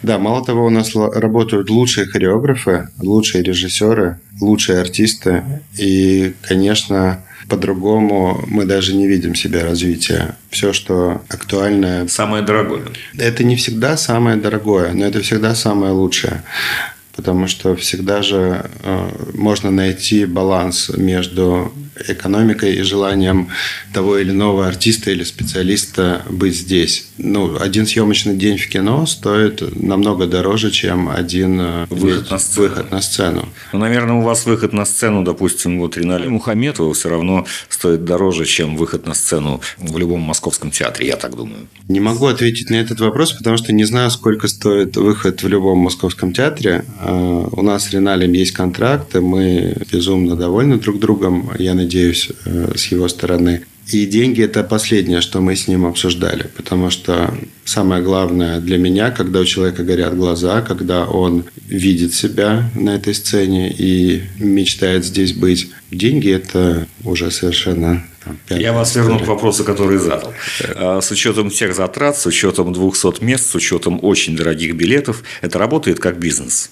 Да, 0.00 0.18
мало 0.18 0.44
того, 0.44 0.66
у 0.66 0.70
нас 0.70 0.94
работают 0.94 1.70
лучшие 1.70 2.06
хореографы, 2.06 2.86
лучшие 3.02 3.42
режиссеры, 3.42 4.20
лучшие 4.40 4.78
артисты. 4.78 5.42
И, 5.76 6.34
конечно, 6.42 7.24
по-другому 7.48 8.44
мы 8.46 8.64
даже 8.64 8.94
не 8.94 9.08
видим 9.08 9.34
себя 9.34 9.64
развития. 9.64 10.36
Все, 10.50 10.72
что 10.72 11.20
актуальное... 11.28 12.06
Самое 12.06 12.44
дорогое. 12.44 12.82
Это 13.16 13.42
не 13.42 13.56
всегда 13.56 13.96
самое 13.96 14.36
дорогое, 14.36 14.92
но 14.92 15.04
это 15.04 15.20
всегда 15.20 15.56
самое 15.56 15.92
лучшее 15.92 16.44
потому 17.18 17.48
что 17.48 17.74
всегда 17.74 18.22
же 18.22 18.70
э, 18.84 19.10
можно 19.34 19.72
найти 19.72 20.24
баланс 20.24 20.88
между 20.96 21.72
экономикой 22.08 22.76
и 22.76 22.82
желанием 22.82 23.48
того 23.92 24.18
или 24.18 24.30
иного 24.30 24.66
артиста 24.66 25.10
или 25.10 25.24
специалиста 25.24 26.22
быть 26.28 26.56
здесь. 26.56 27.08
Ну, 27.18 27.58
один 27.58 27.86
съемочный 27.86 28.36
день 28.36 28.58
в 28.58 28.68
кино 28.68 29.06
стоит 29.06 29.62
намного 29.82 30.26
дороже, 30.26 30.70
чем 30.70 31.08
один 31.08 31.60
э, 31.60 31.86
выход, 31.90 32.30
на 32.30 32.38
сцену. 32.38 32.68
выход 32.68 32.90
на 32.90 33.00
сцену. 33.00 33.48
Ну, 33.72 33.78
наверное, 33.78 34.16
у 34.16 34.22
вас 34.22 34.46
выход 34.46 34.72
на 34.72 34.84
сцену, 34.84 35.24
допустим, 35.24 35.80
вот 35.80 35.96
Ринале 35.96 36.28
Мухаметова 36.28 36.94
все 36.94 37.08
равно 37.08 37.46
стоит 37.68 38.04
дороже, 38.04 38.44
чем 38.44 38.76
выход 38.76 39.06
на 39.06 39.14
сцену 39.14 39.60
в 39.78 39.98
любом 39.98 40.20
московском 40.20 40.70
театре, 40.70 41.08
я 41.08 41.16
так 41.16 41.34
думаю. 41.34 41.68
Не 41.88 42.00
могу 42.00 42.26
ответить 42.26 42.70
на 42.70 42.76
этот 42.76 43.00
вопрос, 43.00 43.32
потому 43.32 43.56
что 43.56 43.72
не 43.72 43.84
знаю, 43.84 44.10
сколько 44.10 44.48
стоит 44.48 44.96
выход 44.96 45.42
в 45.42 45.48
любом 45.48 45.78
московском 45.78 46.32
театре. 46.32 46.84
А, 47.00 47.48
у 47.50 47.62
нас 47.62 47.84
с 47.84 47.90
Риналем 47.90 48.32
есть 48.32 48.52
контракты, 48.52 49.20
мы 49.20 49.76
безумно 49.90 50.36
довольны 50.36 50.78
друг 50.78 50.98
другом, 50.98 51.50
я 51.58 51.74
надеюсь, 51.74 51.87
э, 52.44 52.72
с 52.76 52.86
его 52.86 53.08
стороны. 53.08 53.64
И 53.90 54.04
деньги– 54.04 54.42
это 54.44 54.64
последнее, 54.64 55.22
что 55.22 55.40
мы 55.40 55.56
с 55.56 55.66
ним 55.66 55.86
обсуждали, 55.86 56.50
потому 56.56 56.90
что 56.90 57.34
самое 57.64 58.02
главное 58.02 58.60
для 58.60 58.76
меня, 58.76 59.10
когда 59.10 59.40
у 59.40 59.44
человека 59.46 59.82
горят 59.82 60.14
глаза, 60.14 60.60
когда 60.60 61.06
он 61.06 61.46
видит 61.66 62.12
себя 62.12 62.70
на 62.74 62.96
этой 62.96 63.14
сцене 63.14 63.72
и 63.72 64.24
мечтает 64.38 65.06
здесь 65.06 65.32
быть, 65.32 65.70
деньги– 65.90 66.30
это 66.32 66.86
уже 67.02 67.30
совершенно 67.30 68.04
я 68.50 68.74
вас 68.74 68.94
верну 68.94 69.18
к 69.18 69.26
вопросу, 69.26 69.64
который 69.64 69.96
задал. 69.96 70.34
А, 70.74 71.00
с 71.00 71.10
учетом 71.10 71.48
тех 71.48 71.74
затрат, 71.74 72.18
с 72.18 72.26
учетом 72.26 72.74
200 72.74 73.24
мест, 73.24 73.46
с 73.46 73.54
учетом 73.54 74.00
очень 74.02 74.36
дорогих 74.36 74.74
билетов, 74.74 75.22
это 75.40 75.58
работает 75.58 75.98
как 75.98 76.18
бизнес? 76.18 76.70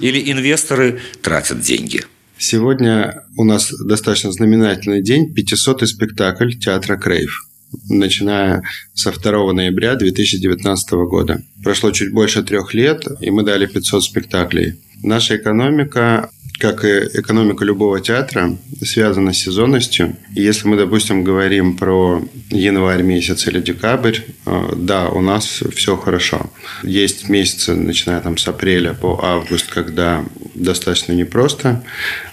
Или 0.00 0.30
инвесторы 0.30 1.00
тратят 1.22 1.60
деньги– 1.60 2.04
Сегодня 2.38 3.24
у 3.36 3.44
нас 3.44 3.72
достаточно 3.72 4.32
знаменательный 4.32 5.02
день, 5.02 5.32
500-й 5.34 5.86
спектакль 5.86 6.52
театра 6.52 6.96
Крейв 6.96 7.46
начиная 7.88 8.62
со 8.94 9.12
2 9.12 9.52
ноября 9.52 9.96
2019 9.96 10.92
года. 11.08 11.42
Прошло 11.62 11.90
чуть 11.90 12.12
больше 12.12 12.42
трех 12.42 12.74
лет, 12.74 13.06
и 13.20 13.30
мы 13.30 13.42
дали 13.42 13.66
500 13.66 14.04
спектаклей. 14.04 14.74
Наша 15.02 15.36
экономика 15.36 16.30
как 16.58 16.84
и 16.84 17.08
экономика 17.14 17.64
любого 17.64 18.00
театра, 18.00 18.56
связана 18.82 19.32
с 19.32 19.38
сезонностью. 19.38 20.16
И 20.34 20.42
если 20.42 20.68
мы, 20.68 20.76
допустим, 20.76 21.24
говорим 21.24 21.76
про 21.76 22.22
январь 22.50 23.02
месяц 23.02 23.46
или 23.46 23.60
декабрь, 23.60 24.18
э, 24.46 24.72
да, 24.76 25.08
у 25.08 25.20
нас 25.20 25.62
все 25.74 25.96
хорошо. 25.96 26.50
Есть 26.82 27.28
месяцы, 27.28 27.74
начиная 27.74 28.20
там 28.20 28.38
с 28.38 28.48
апреля 28.48 28.94
по 28.94 29.20
август, 29.22 29.66
когда 29.68 30.24
достаточно 30.54 31.12
непросто. 31.12 31.84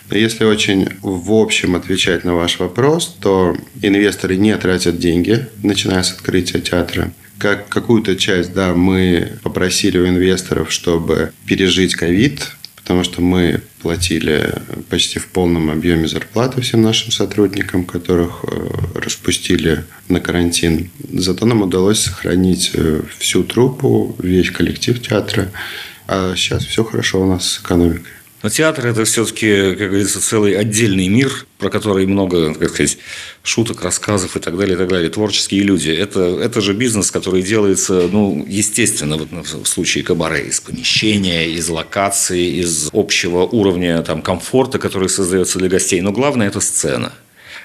Но 0.10 0.18
если 0.18 0.46
очень 0.46 0.90
в 1.02 1.34
общем 1.34 1.76
отвечать 1.76 2.24
на 2.24 2.36
ваш 2.36 2.60
вопрос, 2.60 3.18
то 3.20 3.56
инвесторы 3.82 4.38
не 4.38 4.56
тратят 4.58 5.00
деньги, 5.00 5.48
начиная 5.62 6.04
с 6.04 6.12
открытия 6.12 6.60
театра 6.60 7.12
как 7.40 7.68
какую-то 7.68 8.16
часть, 8.16 8.54
да, 8.54 8.74
мы 8.74 9.34
попросили 9.44 9.98
у 9.98 10.08
инвесторов, 10.08 10.72
чтобы 10.72 11.34
пережить 11.46 11.94
ковид, 11.94 12.56
потому 12.84 13.04
что 13.06 13.22
мы 13.22 13.62
платили 13.82 14.56
почти 14.90 15.18
в 15.18 15.28
полном 15.28 15.70
объеме 15.70 16.08
зарплаты 16.08 16.62
всем 16.62 16.82
нашим 16.82 17.12
сотрудникам, 17.12 17.86
которых 17.86 18.44
э, 18.44 19.00
распустили 19.00 19.86
на 20.10 20.20
карантин. 20.20 20.90
Зато 21.14 21.46
нам 21.46 21.62
удалось 21.62 22.00
сохранить 22.00 22.72
э, 22.74 23.02
всю 23.18 23.44
труппу, 23.44 24.16
весь 24.20 24.52
коллектив 24.52 25.02
театра. 25.02 25.50
А 26.08 26.36
сейчас 26.36 26.66
все 26.66 26.84
хорошо 26.84 27.22
у 27.22 27.26
нас 27.26 27.50
с 27.50 27.60
экономикой. 27.60 28.12
Но 28.44 28.50
театр– 28.50 28.88
это 28.88 29.06
все-таки, 29.06 29.74
как 29.76 29.88
говорится, 29.88 30.20
целый 30.20 30.58
отдельный 30.58 31.08
мир, 31.08 31.46
про 31.58 31.70
который 31.70 32.06
много, 32.06 32.54
как 32.54 32.72
сказать, 32.72 32.98
шуток, 33.42 33.84
рассказов 33.84 34.36
и 34.36 34.40
так 34.42 34.58
далее, 34.58 34.76
и 34.76 34.78
так 34.78 34.90
далее. 34.90 35.10
Творческие 35.10 35.62
люди. 35.62 35.90
Это, 35.90 36.20
это 36.42 36.60
же 36.60 36.74
бизнес, 36.74 37.10
который 37.10 37.42
делается, 37.42 38.10
ну, 38.12 38.46
естественно, 38.46 39.16
вот 39.16 39.30
в 39.32 39.66
случае 39.66 40.04
кабаре, 40.04 40.44
из 40.48 40.60
помещения, 40.60 41.48
из 41.48 41.70
локации, 41.70 42.60
из 42.60 42.90
общего 42.92 43.44
уровня 43.44 44.04
там, 44.04 44.22
комфорта, 44.22 44.78
который 44.78 45.08
создается 45.08 45.58
для 45.58 45.70
гостей. 45.70 46.02
Но 46.02 46.12
главное– 46.12 46.48
это 46.50 46.60
сцена. 46.60 47.14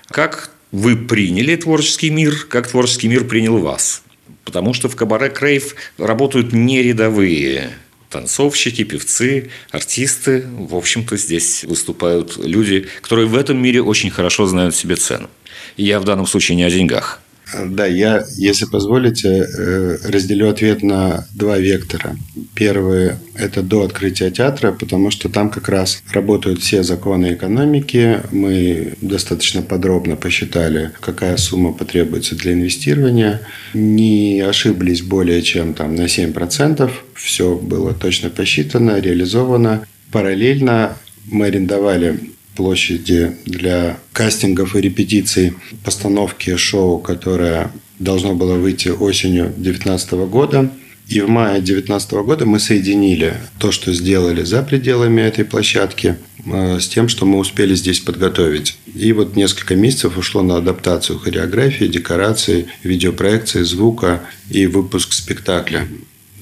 Как 0.08 0.52
вы 0.70 0.97
приняли 0.97 1.56
творческий 1.56 2.11
мир, 2.11 2.47
как 2.49 2.68
творческий 2.68 3.08
мир 3.08 3.25
принял 3.25 3.58
вас? 3.58 4.02
Потому 4.44 4.75
что 4.75 4.88
в 4.88 4.94
кабаре 4.94 5.28
Крейв 5.28 5.75
работают 5.99 6.52
не 6.52 6.85
рядовые 6.85 7.73
танцовщики, 8.10 8.84
певцы, 8.84 9.50
артисты. 9.70 10.46
В 10.46 10.74
общем-то, 10.74 11.16
здесь 11.16 11.64
выступают 11.64 12.36
люди, 12.38 12.88
которые 13.00 13.26
в 13.26 13.37
этом 13.37 13.59
мире 13.59 13.83
очень 13.83 14.11
хорошо 14.11 14.46
знают 14.46 14.74
себе 14.74 14.96
цену. 14.96 15.28
И 15.76 15.85
я 15.85 16.00
в 16.00 16.04
данном 16.04 16.26
случае 16.26 16.56
не 16.56 16.64
о 16.64 16.70
деньгах. 16.70 17.20
Да, 17.54 17.87
я, 17.87 18.24
если 18.37 18.66
позволите, 18.66 19.28
э, 19.28 19.96
разделю 20.04 20.50
ответ 20.50 20.82
на 20.82 21.26
два 21.34 21.58
вектора. 21.58 22.16
Первый– 22.54 23.12
это 23.34 23.62
до 23.62 23.84
открытия 23.84 24.30
театра, 24.30 24.72
потому 24.72 25.11
что 25.11 25.28
там 25.28 25.50
как 25.50 25.68
раз 25.68 26.02
работают 26.12 26.61
все 26.61 26.82
законы 26.82 27.34
экономики. 27.34 28.20
Мы 28.32 28.94
достаточно 29.00 29.62
подробно 29.62 30.16
посчитали, 30.16 30.90
какая 31.00 31.37
сумма 31.37 31.72
потребуется 31.72 32.37
для 32.37 32.52
инвестирования. 32.52 33.40
Не 33.72 34.40
ошиблись 34.40 35.02
более 35.02 35.42
чем 35.42 35.74
там, 35.74 35.94
на 35.94 36.02
7%. 36.02 36.90
Все 37.14 37.56
было 37.56 37.94
точно 37.94 38.28
посчитано, 38.28 39.00
реализовано. 39.00 39.87
Параллельно 40.12 40.96
мы 41.26 41.46
арендовали 41.46 42.20
площади 42.59 43.37
для 43.47 43.99
кастингов 44.12 44.75
и 44.75 44.81
репетиций 44.81 45.55
постановки 45.85 46.57
шоу, 46.57 46.99
которое 46.99 47.71
должно 48.01 48.35
было 48.35 48.55
выйти 48.55 48.88
осенью 48.88 49.44
2019 49.57 50.12
года. 50.29 50.68
И 51.07 51.21
в 51.21 51.29
мае 51.29 51.61
2019 51.61 52.12
года 52.27 52.47
мы 52.47 52.59
соединили 52.59 53.35
то, 53.61 53.71
что 53.71 53.94
сделали 53.94 54.42
за 54.42 54.62
пределами 54.64 55.21
этой 55.21 55.44
площадки, 55.44 56.16
э, 56.44 56.81
с 56.81 56.88
тем, 56.88 57.09
что 57.09 57.27
мы 57.27 57.38
успели 57.38 57.77
здесь 57.77 58.01
подготовить. 58.01 58.77
И 58.92 59.12
вот 59.12 59.37
несколько 59.37 59.77
месяцев 59.77 60.18
ушло 60.18 60.42
на 60.42 60.57
адаптацию 60.57 61.21
хореографии, 61.21 61.85
декорации, 61.85 62.66
видеопроекции, 62.83 63.62
звука 63.62 64.23
и 64.51 64.66
выпуск 64.66 65.12
спектакля. 65.12 65.87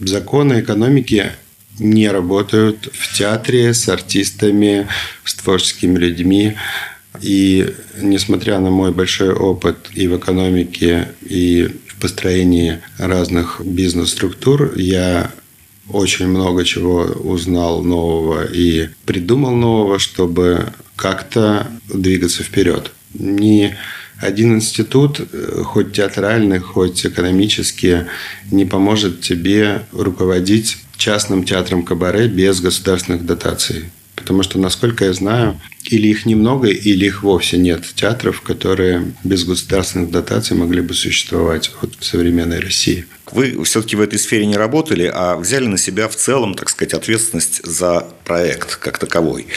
Законы 0.01 0.61
экономики 0.61 1.27
не 1.79 2.09
работают 2.09 2.89
в 2.93 3.17
театре 3.17 3.75
с 3.75 3.89
артистами, 3.89 4.89
с 5.25 5.35
творческими 5.35 5.99
людьми. 5.99 6.57
И 7.21 7.73
несмотря 8.01 8.59
на 8.59 8.71
мой 8.71 8.93
большой 8.93 9.33
опыт 9.33 9.91
и 9.95 10.07
в 10.07 10.17
экономике, 10.17 11.09
и 11.23 11.71
в 11.89 12.01
построении 12.01 12.81
разных 12.99 13.61
бизнес-структур, 13.65 14.75
я 14.77 15.31
очень 15.89 16.27
много 16.27 16.65
чего 16.65 17.03
узнал 17.03 17.83
нового 17.83 18.45
и 18.45 18.89
придумал 19.05 19.55
нового, 19.55 19.99
чтобы 19.99 20.73
как-то 20.97 21.69
двигаться 21.89 22.43
вперед. 22.43 22.93
Ни 23.15 23.77
один 24.21 24.55
институт, 24.57 25.21
хоть 25.65 25.93
театральный, 25.93 26.59
хоть 26.59 27.05
экономический, 27.05 28.07
не 28.51 28.65
поможет 28.65 29.21
тебе 29.21 29.83
руководить 29.93 30.79
частным 30.97 31.45
театром 31.45 31.85
кабаре 31.85 32.29
без 32.29 32.61
государственных 32.61 33.27
дотаций. 33.27 33.91
Потому 34.15 34.43
что, 34.43 34.59
насколько 34.59 35.05
я 35.05 35.13
знаю, 35.13 35.61
или 35.90 36.09
их 36.09 36.27
немного, 36.27 36.68
или 36.68 37.07
их 37.07 37.22
вовсе 37.22 37.59
нет 37.59 37.83
театров, 37.94 38.40
которые 38.40 39.12
без 39.25 39.44
государственных 39.44 40.11
дотаций 40.11 40.57
могли 40.57 40.81
бы 40.81 40.94
существовать 40.94 41.70
вот 41.81 41.94
в 41.99 42.05
современной 42.05 42.61
России. 42.61 43.07
Вы 43.33 43.64
все-таки 43.64 43.96
в 43.96 44.01
этой 44.01 44.18
сфере 44.20 44.46
не 44.46 44.57
работали, 44.57 45.11
а 45.12 45.37
взяли 45.37 45.66
на 45.66 45.79
себя 45.79 46.09
в 46.09 46.14
целом, 46.14 46.55
так 46.55 46.68
сказать, 46.68 46.94
ответственность 46.94 47.61
за 47.64 48.07
проект 48.25 48.77
как 48.77 48.99
таковой. 48.99 49.49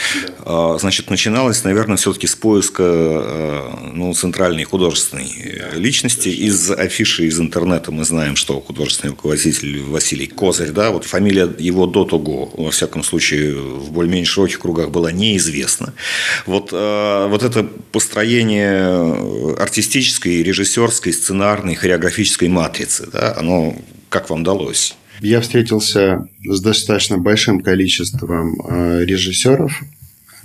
Да. 0.44 0.76
Значит, 0.78 1.08
начиналось, 1.08 1.62
наверное, 1.62 1.96
все-таки 1.96 2.26
с 2.26 2.34
поиска 2.34 2.82
э, 2.82 3.70
ну, 3.92 4.12
центральной 4.12 4.64
художественной 4.64 5.62
личности. 5.76 6.28
Из 6.28 6.70
афиши 6.70 7.26
из 7.26 7.38
интернета 7.38 7.92
мы 7.92 8.04
знаем, 8.04 8.34
что 8.34 8.60
художественный 8.60 9.10
руководитель 9.10 9.82
Василий 9.82 10.26
Козырь, 10.26 10.70
да, 10.70 10.90
вот 10.90 11.04
фамилия 11.04 11.48
его 11.58 11.86
до 11.86 12.04
того, 12.04 12.52
во 12.56 12.70
всяком 12.72 13.04
случае, 13.04 13.54
в 13.54 13.92
более-менее 13.92 14.26
широких 14.26 14.58
кругах 14.58 14.90
была 14.90 15.12
неизвестна. 15.12 15.94
Вот, 16.46 16.70
э, 16.72 17.26
вот 17.28 17.42
это 17.42 17.64
построение 17.92 19.56
артистической, 19.56 20.42
режиссерской, 20.42 21.12
сценарной, 21.12 21.74
хореографической 21.74 22.48
матрицы, 22.48 23.08
да, 23.12 23.34
оно 23.36 23.76
как 24.10 24.28
вам 24.28 24.42
удалось? 24.42 24.96
Я 25.20 25.40
встретился 25.40 26.26
с 26.44 26.60
достаточно 26.60 27.18
большим 27.18 27.60
количеством 27.60 28.60
э, 28.60 29.04
режиссеров, 29.04 29.82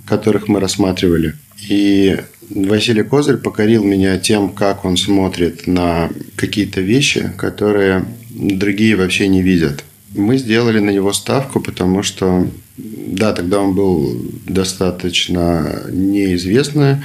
которых 0.06 0.48
мы 0.48 0.60
рассматривали. 0.60 1.34
И 1.68 2.16
Василий 2.50 3.02
Козырь 3.02 3.38
покорил 3.38 3.82
меня 3.82 4.18
тем, 4.18 4.50
как 4.50 4.84
он 4.84 4.96
смотрит 4.96 5.66
на 5.66 6.10
какие-то 6.36 6.80
вещи, 6.80 7.32
которые 7.36 8.04
другие 8.30 8.96
вообще 8.96 9.28
не 9.28 9.42
видят. 9.42 9.84
Мы 10.16 10.38
сделали 10.38 10.80
на 10.80 10.90
него 10.90 11.12
ставку, 11.12 11.60
потому 11.60 12.02
что 12.02 12.48
Да, 12.76 13.32
тогда 13.32 13.60
он 13.60 13.74
был 13.74 14.20
достаточно 14.46 15.84
неизвестный, 15.90 16.96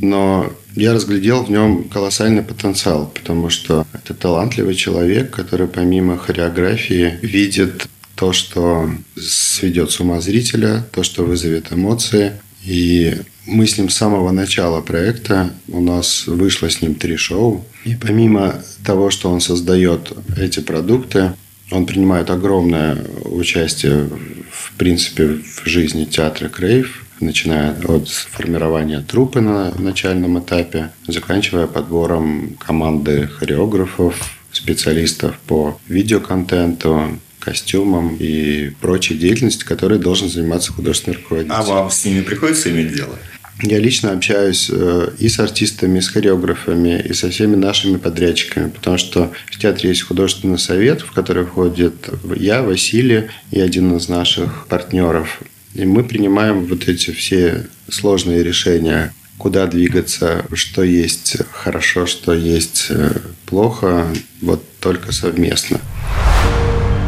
но 0.00 0.52
я 0.74 0.92
разглядел 0.92 1.44
в 1.44 1.50
нем 1.50 1.84
колоссальный 1.84 2.42
потенциал, 2.42 3.12
потому 3.14 3.48
что 3.50 3.86
это 3.92 4.12
талантливый 4.14 4.74
человек, 4.74 5.30
который 5.30 5.68
помимо 5.68 6.18
хореографии 6.18 7.18
видит 7.22 7.86
то, 8.16 8.32
что 8.32 8.90
сведет 9.16 9.90
с 9.90 10.00
ума 10.00 10.20
зрителя, 10.20 10.84
то, 10.92 11.02
что 11.02 11.24
вызовет 11.24 11.72
эмоции. 11.72 12.32
И 12.64 13.14
мы 13.46 13.66
с 13.66 13.76
ним 13.78 13.90
с 13.90 13.96
самого 13.96 14.30
начала 14.30 14.80
проекта, 14.80 15.50
у 15.68 15.80
нас 15.80 16.26
вышло 16.26 16.70
с 16.70 16.80
ним 16.80 16.94
три 16.94 17.16
шоу. 17.16 17.64
И 17.84 17.94
помимо 17.94 18.62
того, 18.84 19.10
что 19.10 19.30
он 19.30 19.40
создает 19.40 20.12
эти 20.36 20.60
продукты, 20.60 21.34
он 21.74 21.86
принимает 21.86 22.30
огромное 22.30 23.04
участие, 23.24 24.08
в 24.50 24.72
принципе, 24.76 25.40
в 25.42 25.66
жизни 25.66 26.04
театра 26.04 26.48
Крейв, 26.48 27.04
начиная 27.20 27.74
от 27.82 28.08
формирования 28.08 29.00
трупы 29.00 29.40
на 29.40 29.72
начальном 29.78 30.38
этапе, 30.38 30.90
заканчивая 31.06 31.66
подбором 31.66 32.56
команды 32.58 33.26
хореографов, 33.26 34.38
специалистов 34.52 35.36
по 35.46 35.78
видеоконтенту, 35.88 37.18
костюмам 37.40 38.16
и 38.18 38.70
прочей 38.80 39.16
деятельности, 39.18 39.64
которой 39.64 39.98
должен 39.98 40.28
заниматься 40.28 40.72
художественный 40.72 41.18
руководитель. 41.18 41.54
А 41.54 41.62
вам 41.62 41.90
с 41.90 42.04
ними 42.04 42.22
приходится 42.22 42.70
иметь 42.70 42.94
дело? 42.94 43.18
Я 43.62 43.78
лично 43.78 44.12
общаюсь 44.12 44.68
э, 44.70 45.10
и 45.18 45.28
с 45.28 45.38
артистами, 45.38 45.98
и 45.98 46.02
с 46.02 46.08
хореографами, 46.08 47.00
и 47.00 47.12
со 47.12 47.30
всеми 47.30 47.54
нашими 47.54 47.96
подрядчиками, 47.96 48.68
потому 48.68 48.98
что 48.98 49.32
в 49.46 49.58
театре 49.58 49.90
есть 49.90 50.02
художественный 50.02 50.58
совет, 50.58 51.02
в 51.02 51.12
который 51.12 51.44
входит 51.44 51.94
я, 52.36 52.62
Василий 52.62 53.28
и 53.52 53.60
один 53.60 53.96
из 53.96 54.08
наших 54.08 54.66
партнеров. 54.66 55.40
И 55.74 55.84
мы 55.84 56.04
принимаем 56.04 56.66
вот 56.66 56.88
эти 56.88 57.12
все 57.12 57.66
сложные 57.88 58.42
решения, 58.42 59.12
куда 59.38 59.66
двигаться, 59.66 60.44
что 60.52 60.82
есть 60.82 61.36
хорошо, 61.52 62.06
что 62.06 62.32
есть 62.32 62.86
э, 62.90 63.12
плохо, 63.46 64.08
вот 64.40 64.64
только 64.80 65.12
совместно. 65.12 65.80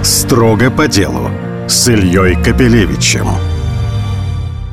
Строго 0.03 0.71
по 0.71 0.87
делу 0.87 1.31
с 1.69 1.89
Ильей 1.89 2.41
Капелевичем. 2.43 3.56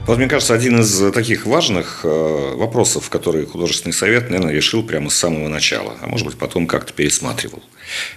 Вот, 0.06 0.18
мне 0.18 0.28
кажется, 0.28 0.54
один 0.54 0.82
из 0.82 1.14
таких 1.14 1.46
важных 1.46 2.02
э, 2.04 2.56
вопросов, 2.56 3.10
который 3.10 3.46
художественный 3.46 3.94
совет, 3.94 4.30
наверное, 4.30 4.54
решил 4.54 4.84
прямо 4.84 5.10
с 5.10 5.16
самого 5.16 5.48
начала, 5.48 5.96
а 6.02 6.08
может 6.08 6.28
быть, 6.28 6.38
потом 6.38 6.68
как-то 6.68 6.92
пересматривал. 6.92 7.64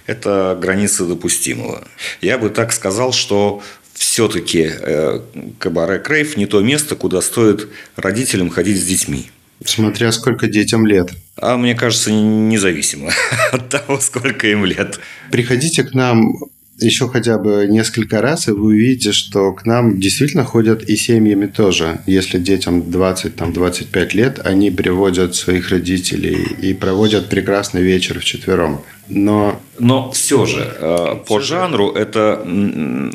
Это 0.05 0.57
границы 0.61 1.05
допустимого. 1.05 1.87
Я 2.19 2.37
бы 2.37 2.49
так 2.49 2.73
сказал, 2.73 3.13
что 3.13 3.63
все-таки 3.93 4.69
э, 4.69 5.21
кабаре 5.59 5.99
Крейв 5.99 6.35
не 6.35 6.45
то 6.45 6.59
место, 6.59 6.97
куда 6.97 7.21
стоит 7.21 7.69
родителям 7.95 8.49
ходить 8.49 8.81
с 8.81 8.85
детьми. 8.85 9.31
Смотря 9.63 10.11
сколько 10.11 10.47
детям 10.47 10.85
лет. 10.85 11.11
А 11.37 11.55
мне 11.55 11.73
кажется, 11.73 12.11
независимо 12.11 13.11
от 13.53 13.69
того, 13.69 14.01
сколько 14.01 14.47
им 14.47 14.65
лет. 14.65 14.99
Приходите 15.31 15.83
к 15.83 15.93
нам 15.93 16.33
еще 16.79 17.07
хотя 17.07 17.37
бы 17.37 17.65
несколько 17.67 18.21
раз, 18.21 18.47
и 18.47 18.51
вы 18.51 18.67
увидите, 18.67 19.11
что 19.11 19.51
к 19.53 19.65
нам 19.65 19.99
действительно 19.99 20.43
ходят 20.43 20.83
и 20.83 20.95
семьями 20.95 21.47
тоже. 21.47 22.01
Если 22.05 22.37
детям 22.37 22.81
20-25 22.81 24.15
лет, 24.15 24.39
они 24.43 24.69
приводят 24.69 25.35
своих 25.35 25.69
родителей 25.69 26.37
и 26.61 26.73
проводят 26.73 27.29
прекрасный 27.29 27.81
вечер 27.81 28.19
вчетвером. 28.19 28.81
Но, 29.09 29.59
Но 29.79 30.11
все 30.11 30.45
же 30.45 30.67
э, 30.79 31.15
по 31.27 31.39
жанру 31.39 31.91
это 31.91 32.45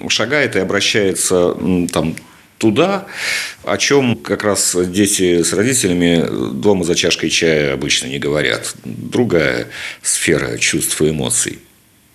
шагает 0.08 0.56
и 0.56 0.58
обращается 0.58 1.54
там 1.92 2.16
туда, 2.58 3.06
о 3.64 3.76
чем 3.76 4.16
как 4.16 4.44
раз 4.44 4.76
дети 4.86 5.42
с 5.42 5.52
родителями 5.52 6.52
дома 6.52 6.84
за 6.84 6.94
чашкой 6.94 7.28
чая 7.28 7.74
обычно 7.74 8.06
не 8.06 8.18
говорят. 8.18 8.74
Другая 8.84 9.66
сфера 10.00 10.56
чувств 10.58 11.02
и 11.02 11.10
эмоций. 11.10 11.58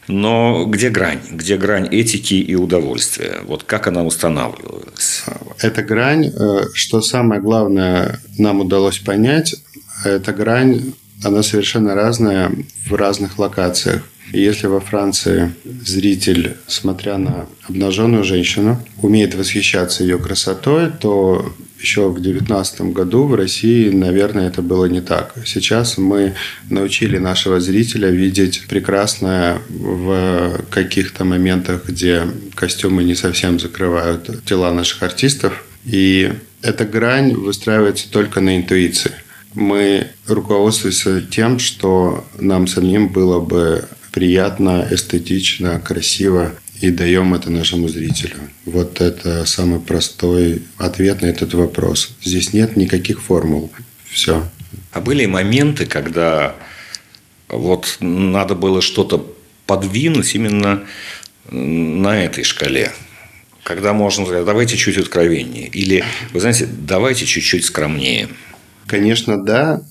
Но 0.08 0.66
где 0.66 0.90
грань? 0.90 1.20
Где 1.32 1.58
грань 1.58 1.88
этики 1.92 2.36
и 2.36 2.56
удовольствия? 2.56 3.42
Вот 3.44 3.64
как 3.64 3.88
она 3.88 4.04
устанавливалась? 4.04 5.24
Эта 5.60 5.84
грань, 5.84 6.28
э, 6.28 6.62
что 6.74 7.02
самое 7.02 7.42
главное 7.42 8.20
нам 8.38 8.62
удалось 8.62 9.00
понять, 9.00 9.56
эта 10.06 10.32
грань, 10.32 10.94
она 11.24 11.44
совершенно 11.44 11.96
разная 11.96 12.52
в 12.88 12.96
разных 12.96 13.38
локациях. 13.38 14.04
Если 14.34 14.68
во 14.68 14.80
Франции 14.80 15.54
зритель, 15.64 16.56
смотря 16.68 17.18
на 17.18 17.48
обнаженную 17.68 18.24
женщину, 18.24 18.82
умеет 19.02 19.36
восхищаться 19.36 20.04
ее 20.04 20.18
красотой, 20.18 20.90
то 20.92 21.54
еще 21.80 22.10
в 22.10 22.20
2019 22.20 22.82
году 22.94 23.26
в 23.26 23.36
России, 23.36 23.90
наверное, 23.90 24.48
это 24.48 24.62
было 24.62 24.86
не 24.86 25.02
так. 25.02 25.36
Сейчас 25.46 25.98
мы 25.98 26.34
научили 26.70 27.18
нашего 27.18 27.60
зрителя 27.60 28.10
видеть 28.10 28.66
прекрасное 28.68 29.62
в 29.70 30.64
каких-то 30.72 31.24
моментах, 31.24 31.86
где 31.86 32.24
костюмы 32.56 33.04
не 33.04 33.16
совсем 33.16 33.60
закрывают 33.60 34.44
тела 34.46 34.74
наших 34.74 35.04
артистов. 35.04 35.66
И 35.86 36.34
эта 36.62 36.86
грань 36.86 37.34
выстраивается 37.34 38.12
только 38.12 38.42
на 38.42 38.58
интуиции. 38.58 39.12
Мы 39.54 40.08
руководствуемся 40.28 41.22
тем, 41.22 41.60
что 41.60 42.26
нам 42.40 42.68
самим 42.68 43.08
было 43.08 43.40
бы 43.40 43.88
приятно, 44.18 44.88
эстетично, 44.90 45.80
красиво 45.80 46.56
и 46.82 46.90
даем 46.90 47.36
это 47.36 47.52
нашему 47.52 47.88
зрителю. 47.88 48.38
Вот 48.66 49.00
это 49.00 49.46
самый 49.46 49.80
простой 49.80 50.64
ответ 50.80 51.22
на 51.22 51.28
этот 51.28 51.54
вопрос. 51.54 52.16
Здесь 52.24 52.52
нет 52.52 52.76
никаких 52.76 53.22
формул. 53.22 53.72
Все. 54.10 54.44
А 54.92 55.02
были 55.02 55.28
моменты, 55.28 55.86
когда 55.86 56.56
вот 57.48 57.98
надо 58.00 58.56
было 58.56 58.82
что-то 58.82 59.32
подвинуть 59.68 60.34
именно 60.34 60.84
на 61.52 62.24
этой 62.24 62.44
шкале? 62.44 62.94
Когда 63.62 63.94
можно 63.94 64.26
сказать, 64.26 64.46
давайте 64.46 64.78
чуть 64.78 64.98
откровеннее. 64.98 65.68
Или, 65.68 66.04
вы 66.34 66.40
знаете, 66.40 66.68
давайте 66.68 67.28
чуть-чуть 67.28 67.66
скромнее. 67.66 68.30
Конечно, 68.88 69.38
да. 69.44 69.84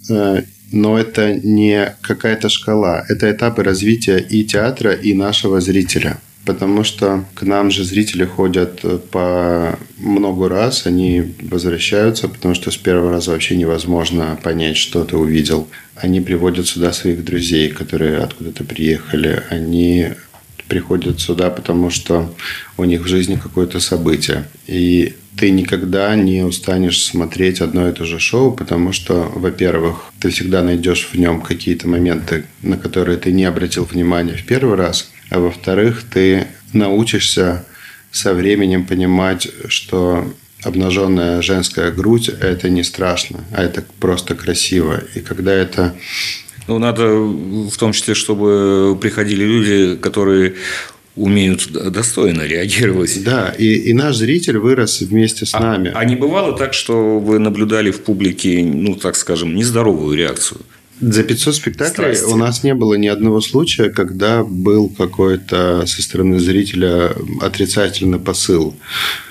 Но 0.73 0.99
это 0.99 1.35
не 1.35 1.95
какая-то 2.01 2.49
шкала. 2.49 3.05
Это 3.09 3.31
этапы 3.31 3.63
развития 3.63 4.19
и 4.19 4.45
театра, 4.45 4.93
и 4.93 5.15
нашего 5.15 5.61
зрителя 5.61 6.19
потому 6.47 6.85
что 6.85 7.25
к 7.35 7.43
нам 7.43 7.71
же 7.71 7.85
зрители 7.85 8.25
ходят 8.25 8.81
э, 8.85 8.99
по 9.11 9.79
много 9.99 10.49
раз, 10.49 10.87
они 10.87 11.35
возвращаются, 11.43 12.29
потому 12.29 12.55
что 12.55 12.71
с 12.71 12.77
первого 12.77 13.11
раза 13.11 13.33
вообще 13.33 13.57
невозможно 13.57 14.39
понять, 14.43 14.77
что 14.77 15.05
ты 15.05 15.17
увидел. 15.17 15.69
Они 15.97 16.21
приводят 16.21 16.69
сюда 16.69 16.93
своих 16.93 17.25
друзей, 17.25 17.71
которые 17.71 18.19
откуда-то 18.19 18.65
приехали. 18.65 19.43
Они 19.51 20.11
приходят 20.69 21.21
сюда, 21.21 21.51
потому 21.51 21.91
что 21.91 22.33
у 22.77 22.85
них 22.85 23.03
в 23.03 23.07
жизни 23.07 23.37
какое-то 23.37 23.81
событие. 23.81 24.49
И 24.67 25.15
ты 25.37 25.51
никогда 25.51 26.15
не 26.17 26.43
устанешь 26.43 27.05
смотреть 27.05 27.61
одно 27.61 27.89
и 27.89 27.93
то 27.93 28.05
же 28.05 28.19
шоу, 28.19 28.53
потому 28.53 28.93
что, 28.93 29.31
во-первых, 29.35 30.13
ты 30.21 30.31
всегда 30.31 30.63
найдешь 30.63 31.09
в 31.13 31.19
нем 31.19 31.43
какие-то 31.43 31.89
моменты, 31.89 32.45
на 32.63 32.79
которые 32.79 33.19
ты 33.19 33.33
не 33.33 33.45
обратил 33.45 33.85
внимания 33.85 34.35
в 34.35 34.47
первый 34.47 34.77
раз, 34.77 35.11
а 35.31 35.39
во-вторых, 35.39 36.05
ты 36.11 36.47
научишься 36.73 37.65
со 38.11 38.33
временем 38.33 38.87
понимать, 38.87 39.49
что 39.69 40.33
обнаженная 40.63 41.43
женская 41.43 41.91
грудь– 41.91 42.29
это 42.41 42.71
не 42.71 42.83
страшно, 42.83 43.45
а 43.53 43.63
это 43.63 43.85
просто 44.01 44.35
красиво. 44.35 45.03
И 45.15 45.21
когда 45.21 45.53
это 45.53 45.95
ну, 46.67 46.79
надо 46.79 47.07
в 47.09 47.77
том 47.79 47.93
числе, 47.93 48.15
чтобы 48.15 48.97
приходили 49.01 49.45
люди, 49.45 49.97
которые 49.97 50.55
умеют 51.17 51.71
достойно 51.73 52.43
реагировать. 52.43 53.25
Да, 53.25 53.55
и, 53.59 53.75
и 53.75 53.93
наш 53.95 54.17
зритель 54.17 54.59
вырос 54.59 55.01
вместе 55.01 55.47
с 55.47 55.55
а, 55.55 55.61
нами. 55.61 55.91
А 55.95 56.05
не 56.05 56.15
бывало 56.15 56.57
так, 56.57 56.75
что 56.75 57.19
вы 57.19 57.39
наблюдали 57.39 57.91
в 57.91 58.03
публике, 58.03 58.63
ну, 58.63 58.95
так 58.97 59.17
скажем, 59.17 59.55
нездоровую 59.55 60.17
реакцию? 60.17 60.61
За 61.01 61.23
500 61.23 61.55
спектаклей 61.55 62.15
Страсти. 62.15 62.33
у 62.33 62.37
нас 62.37 62.63
не 62.63 62.75
было 62.75 62.95
ни 62.95 63.07
одного 63.07 63.41
случая, 63.41 63.91
когда 63.91 64.43
был 64.43 64.89
какой-то 64.89 65.85
со 65.87 66.03
стороны 66.03 66.41
зрителя 66.41 67.13
отрицательный 67.41 68.19
посыл. 68.19 68.75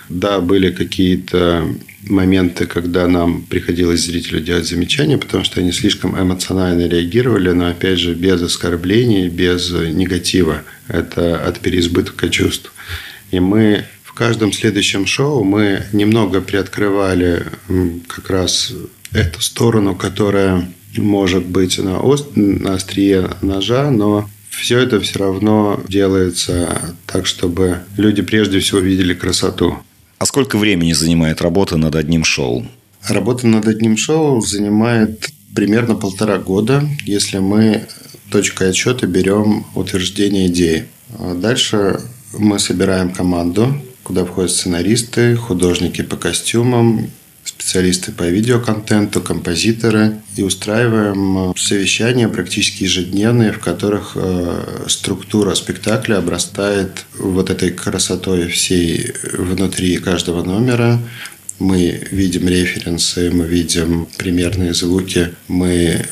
Да, 0.07 0.39
были 0.39 0.69
какие-то 0.69 1.67
моменты, 2.03 2.67
когда 2.67 3.07
нам 3.07 3.41
приходилось 3.41 4.05
зрителю 4.05 4.41
делать 4.41 4.67
замечания, 4.67 5.17
потому 5.17 5.43
что 5.43 5.59
они 5.59 5.71
слишком 5.71 6.19
эмоционально 6.21 6.87
реагировали, 6.87 7.49
но 7.49 7.67
опять 7.67 7.97
же 7.97 8.13
без 8.13 8.41
оскорблений, 8.43 9.27
без 9.29 9.71
негатива. 9.71 10.61
Это 10.87 11.43
от 11.43 11.59
переизбытка 11.59 12.29
чувств. 12.29 12.71
И 13.31 13.39
мы 13.39 13.85
в 14.03 14.13
каждом 14.13 14.53
следующем 14.53 15.07
шоу 15.07 15.43
мы 15.43 15.83
немного 15.91 16.41
приоткрывали 16.41 17.47
как 18.07 18.29
раз 18.29 18.71
эту 19.11 19.41
сторону, 19.41 19.95
которая 19.95 20.69
может 20.97 21.45
быть 21.45 21.77
на, 21.77 21.99
ост... 21.99 22.35
на 22.35 22.73
острие 22.73 23.29
ножа, 23.41 23.91
но 23.91 24.29
все 24.49 24.79
это 24.79 24.99
все 25.01 25.19
равно 25.19 25.81
делается 25.87 26.95
так, 27.05 27.25
чтобы 27.25 27.79
люди 27.97 28.21
прежде 28.21 28.59
всего 28.59 28.79
видели 28.79 29.13
красоту. 29.13 29.77
А 30.17 30.25
сколько 30.25 30.57
времени 30.57 30.93
занимает 30.93 31.41
работа 31.41 31.77
над 31.77 31.95
одним 31.95 32.23
шоу? 32.23 32.65
Работа 33.07 33.47
над 33.47 33.67
одним 33.67 33.97
шоу 33.97 34.41
занимает 34.41 35.29
примерно 35.53 35.95
полтора 35.95 36.37
года, 36.37 36.83
если 37.05 37.37
мы 37.39 37.85
точкой 38.31 38.69
отсчета 38.69 39.07
берем 39.07 39.65
утверждение 39.75 40.47
идеи. 40.47 40.85
А 41.19 41.33
дальше 41.33 41.99
мы 42.33 42.59
собираем 42.59 43.11
команду, 43.11 43.75
куда 44.03 44.25
входят 44.25 44.51
сценаристы, 44.51 45.35
художники 45.35 46.01
по 46.01 46.15
костюмам, 46.15 47.09
специалисты 47.57 48.11
по 48.11 48.23
видеоконтенту, 48.23 49.21
композиторы, 49.21 50.21
и 50.35 50.43
устраиваем 50.43 51.53
совещания 51.57 52.27
практически 52.27 52.83
ежедневные, 52.83 53.51
в 53.53 53.59
которых 53.59 54.13
э, 54.15 54.85
структура 54.87 55.55
спектакля 55.55 56.17
обрастает 56.17 57.05
вот 57.17 57.49
этой 57.49 57.71
красотой 57.71 58.49
всей 58.49 59.13
внутри 59.33 59.97
каждого 59.97 60.43
номера, 60.43 60.99
мы 61.59 62.01
видим 62.11 62.47
референсы, 62.47 63.31
мы 63.31 63.45
видим 63.45 64.07
примерные 64.17 64.73
звуки, 64.73 65.33
мы 65.47 66.05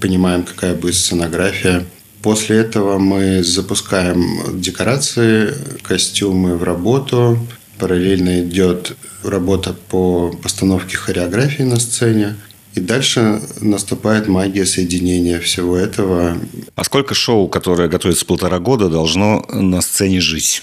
понимаем, 0.00 0.42
какая 0.44 0.74
будет 0.74 0.94
сценография. 0.94 1.84
После 2.22 2.56
этого 2.56 2.98
мы 2.98 3.44
запускаем 3.44 4.60
декорации, 4.60 5.54
костюмы 5.82 6.56
в 6.56 6.64
работу. 6.64 7.38
Параллельно 7.78 8.40
идет 8.42 8.96
работа 9.22 9.74
по 9.88 10.30
постановке 10.42 10.96
хореографии 10.96 11.62
на 11.62 11.78
сцене. 11.78 12.36
И 12.74 12.80
дальше 12.80 13.40
наступает 13.60 14.28
магия 14.28 14.66
соединения 14.66 15.40
всего 15.40 15.76
этого. 15.76 16.36
А 16.74 16.84
сколько 16.84 17.14
шоу, 17.14 17.48
которое 17.48 17.88
готовится 17.88 18.26
полтора 18.26 18.58
года, 18.58 18.88
должно 18.90 19.46
на 19.50 19.80
сцене 19.80 20.20
жить? 20.20 20.62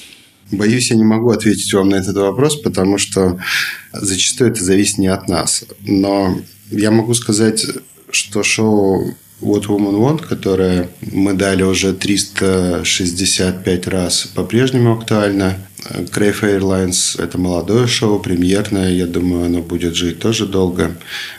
Боюсь, 0.52 0.92
я 0.92 0.98
не 0.98 1.04
могу 1.04 1.32
ответить 1.32 1.74
вам 1.74 1.90
на 1.90 1.96
этот 1.96 2.16
вопрос, 2.16 2.58
потому 2.58 3.00
что 3.00 3.40
зачастую 3.92 4.52
это 4.52 4.64
зависит 4.64 5.00
не 5.00 5.08
от 5.08 5.28
нас. 5.28 5.66
Но 5.82 6.40
я 6.70 6.92
могу 6.92 7.16
сказать, 7.16 7.66
что 8.12 8.44
шоу 8.44 9.16
What 9.42 9.66
Woman 9.66 9.98
Want, 9.98 10.28
которое 10.28 10.90
мы 11.02 11.34
дали 11.34 11.64
уже 11.64 11.94
365 11.94 13.88
раз, 13.88 14.28
по-прежнему 14.36 14.94
актуально. 14.94 15.58
Crave 15.90 16.42
Airlines– 16.42 17.22
это 17.24 17.38
молодое 17.38 17.88
шоу, 17.88 18.20
премьерное. 18.20 18.92
Я 18.92 19.06
думаю, 19.06 19.46
оно 19.46 19.62
будет 19.62 19.96
жить 19.96 20.20
тоже 20.20 20.46
долго. 20.46 20.96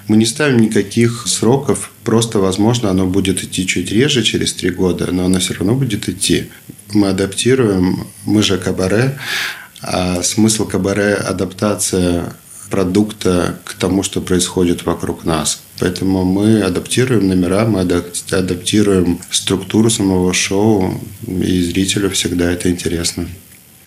Мы 0.09 0.17
не 0.17 0.27
ставим 0.27 0.61
никаких 0.61 1.27
сроков. 1.27 1.91
Просто, 2.05 2.39
возможно, 2.39 2.91
оно 2.91 3.07
будет 3.07 3.43
идти 3.43 3.67
чуть 3.67 3.91
реже, 3.91 4.23
через 4.23 4.53
три 4.53 4.71
года, 4.71 5.11
но 5.11 5.25
оно 5.25 5.39
все 5.39 5.55
равно 5.55 5.75
будет 5.75 6.09
идти. 6.09 6.49
Мы 6.93 7.09
адаптируем. 7.09 8.07
Мы 8.27 8.43
же 8.43 8.59
кабаре. 8.59 9.19
А 9.81 10.23
смысл 10.23 10.67
кабаре– 10.67 11.15
адаптация 11.15 12.35
продукта 12.71 13.59
к 13.65 13.75
тому, 13.75 14.03
что 14.03 14.21
происходит 14.21 14.85
вокруг 14.85 15.25
нас. 15.25 15.63
Поэтому 15.79 16.25
мы 16.25 16.61
адаптируем 16.61 17.29
номера, 17.29 17.67
мы 17.67 17.81
адаптируем 17.81 19.21
структуру 19.31 19.91
самого 19.91 20.33
шоу, 20.33 21.01
и 21.27 21.63
зрителю 21.63 22.11
всегда 22.11 22.51
это 22.51 22.71
интересно. 22.71 23.29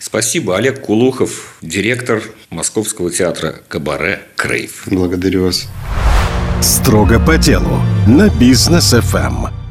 Спасибо. 0.08 0.56
Олег 0.56 0.80
Кулухов, 0.80 1.58
директор 1.60 2.22
Московского 2.48 3.10
театра 3.10 3.56
«Кабаре 3.68 4.22
Крейв». 4.36 4.84
Благодарю 4.86 5.44
вас. 5.44 5.68
Строго 6.62 7.20
по 7.20 7.36
делу 7.36 7.82
на 8.06 8.30
бизнес 8.30 8.94
ФМ. 8.94 9.67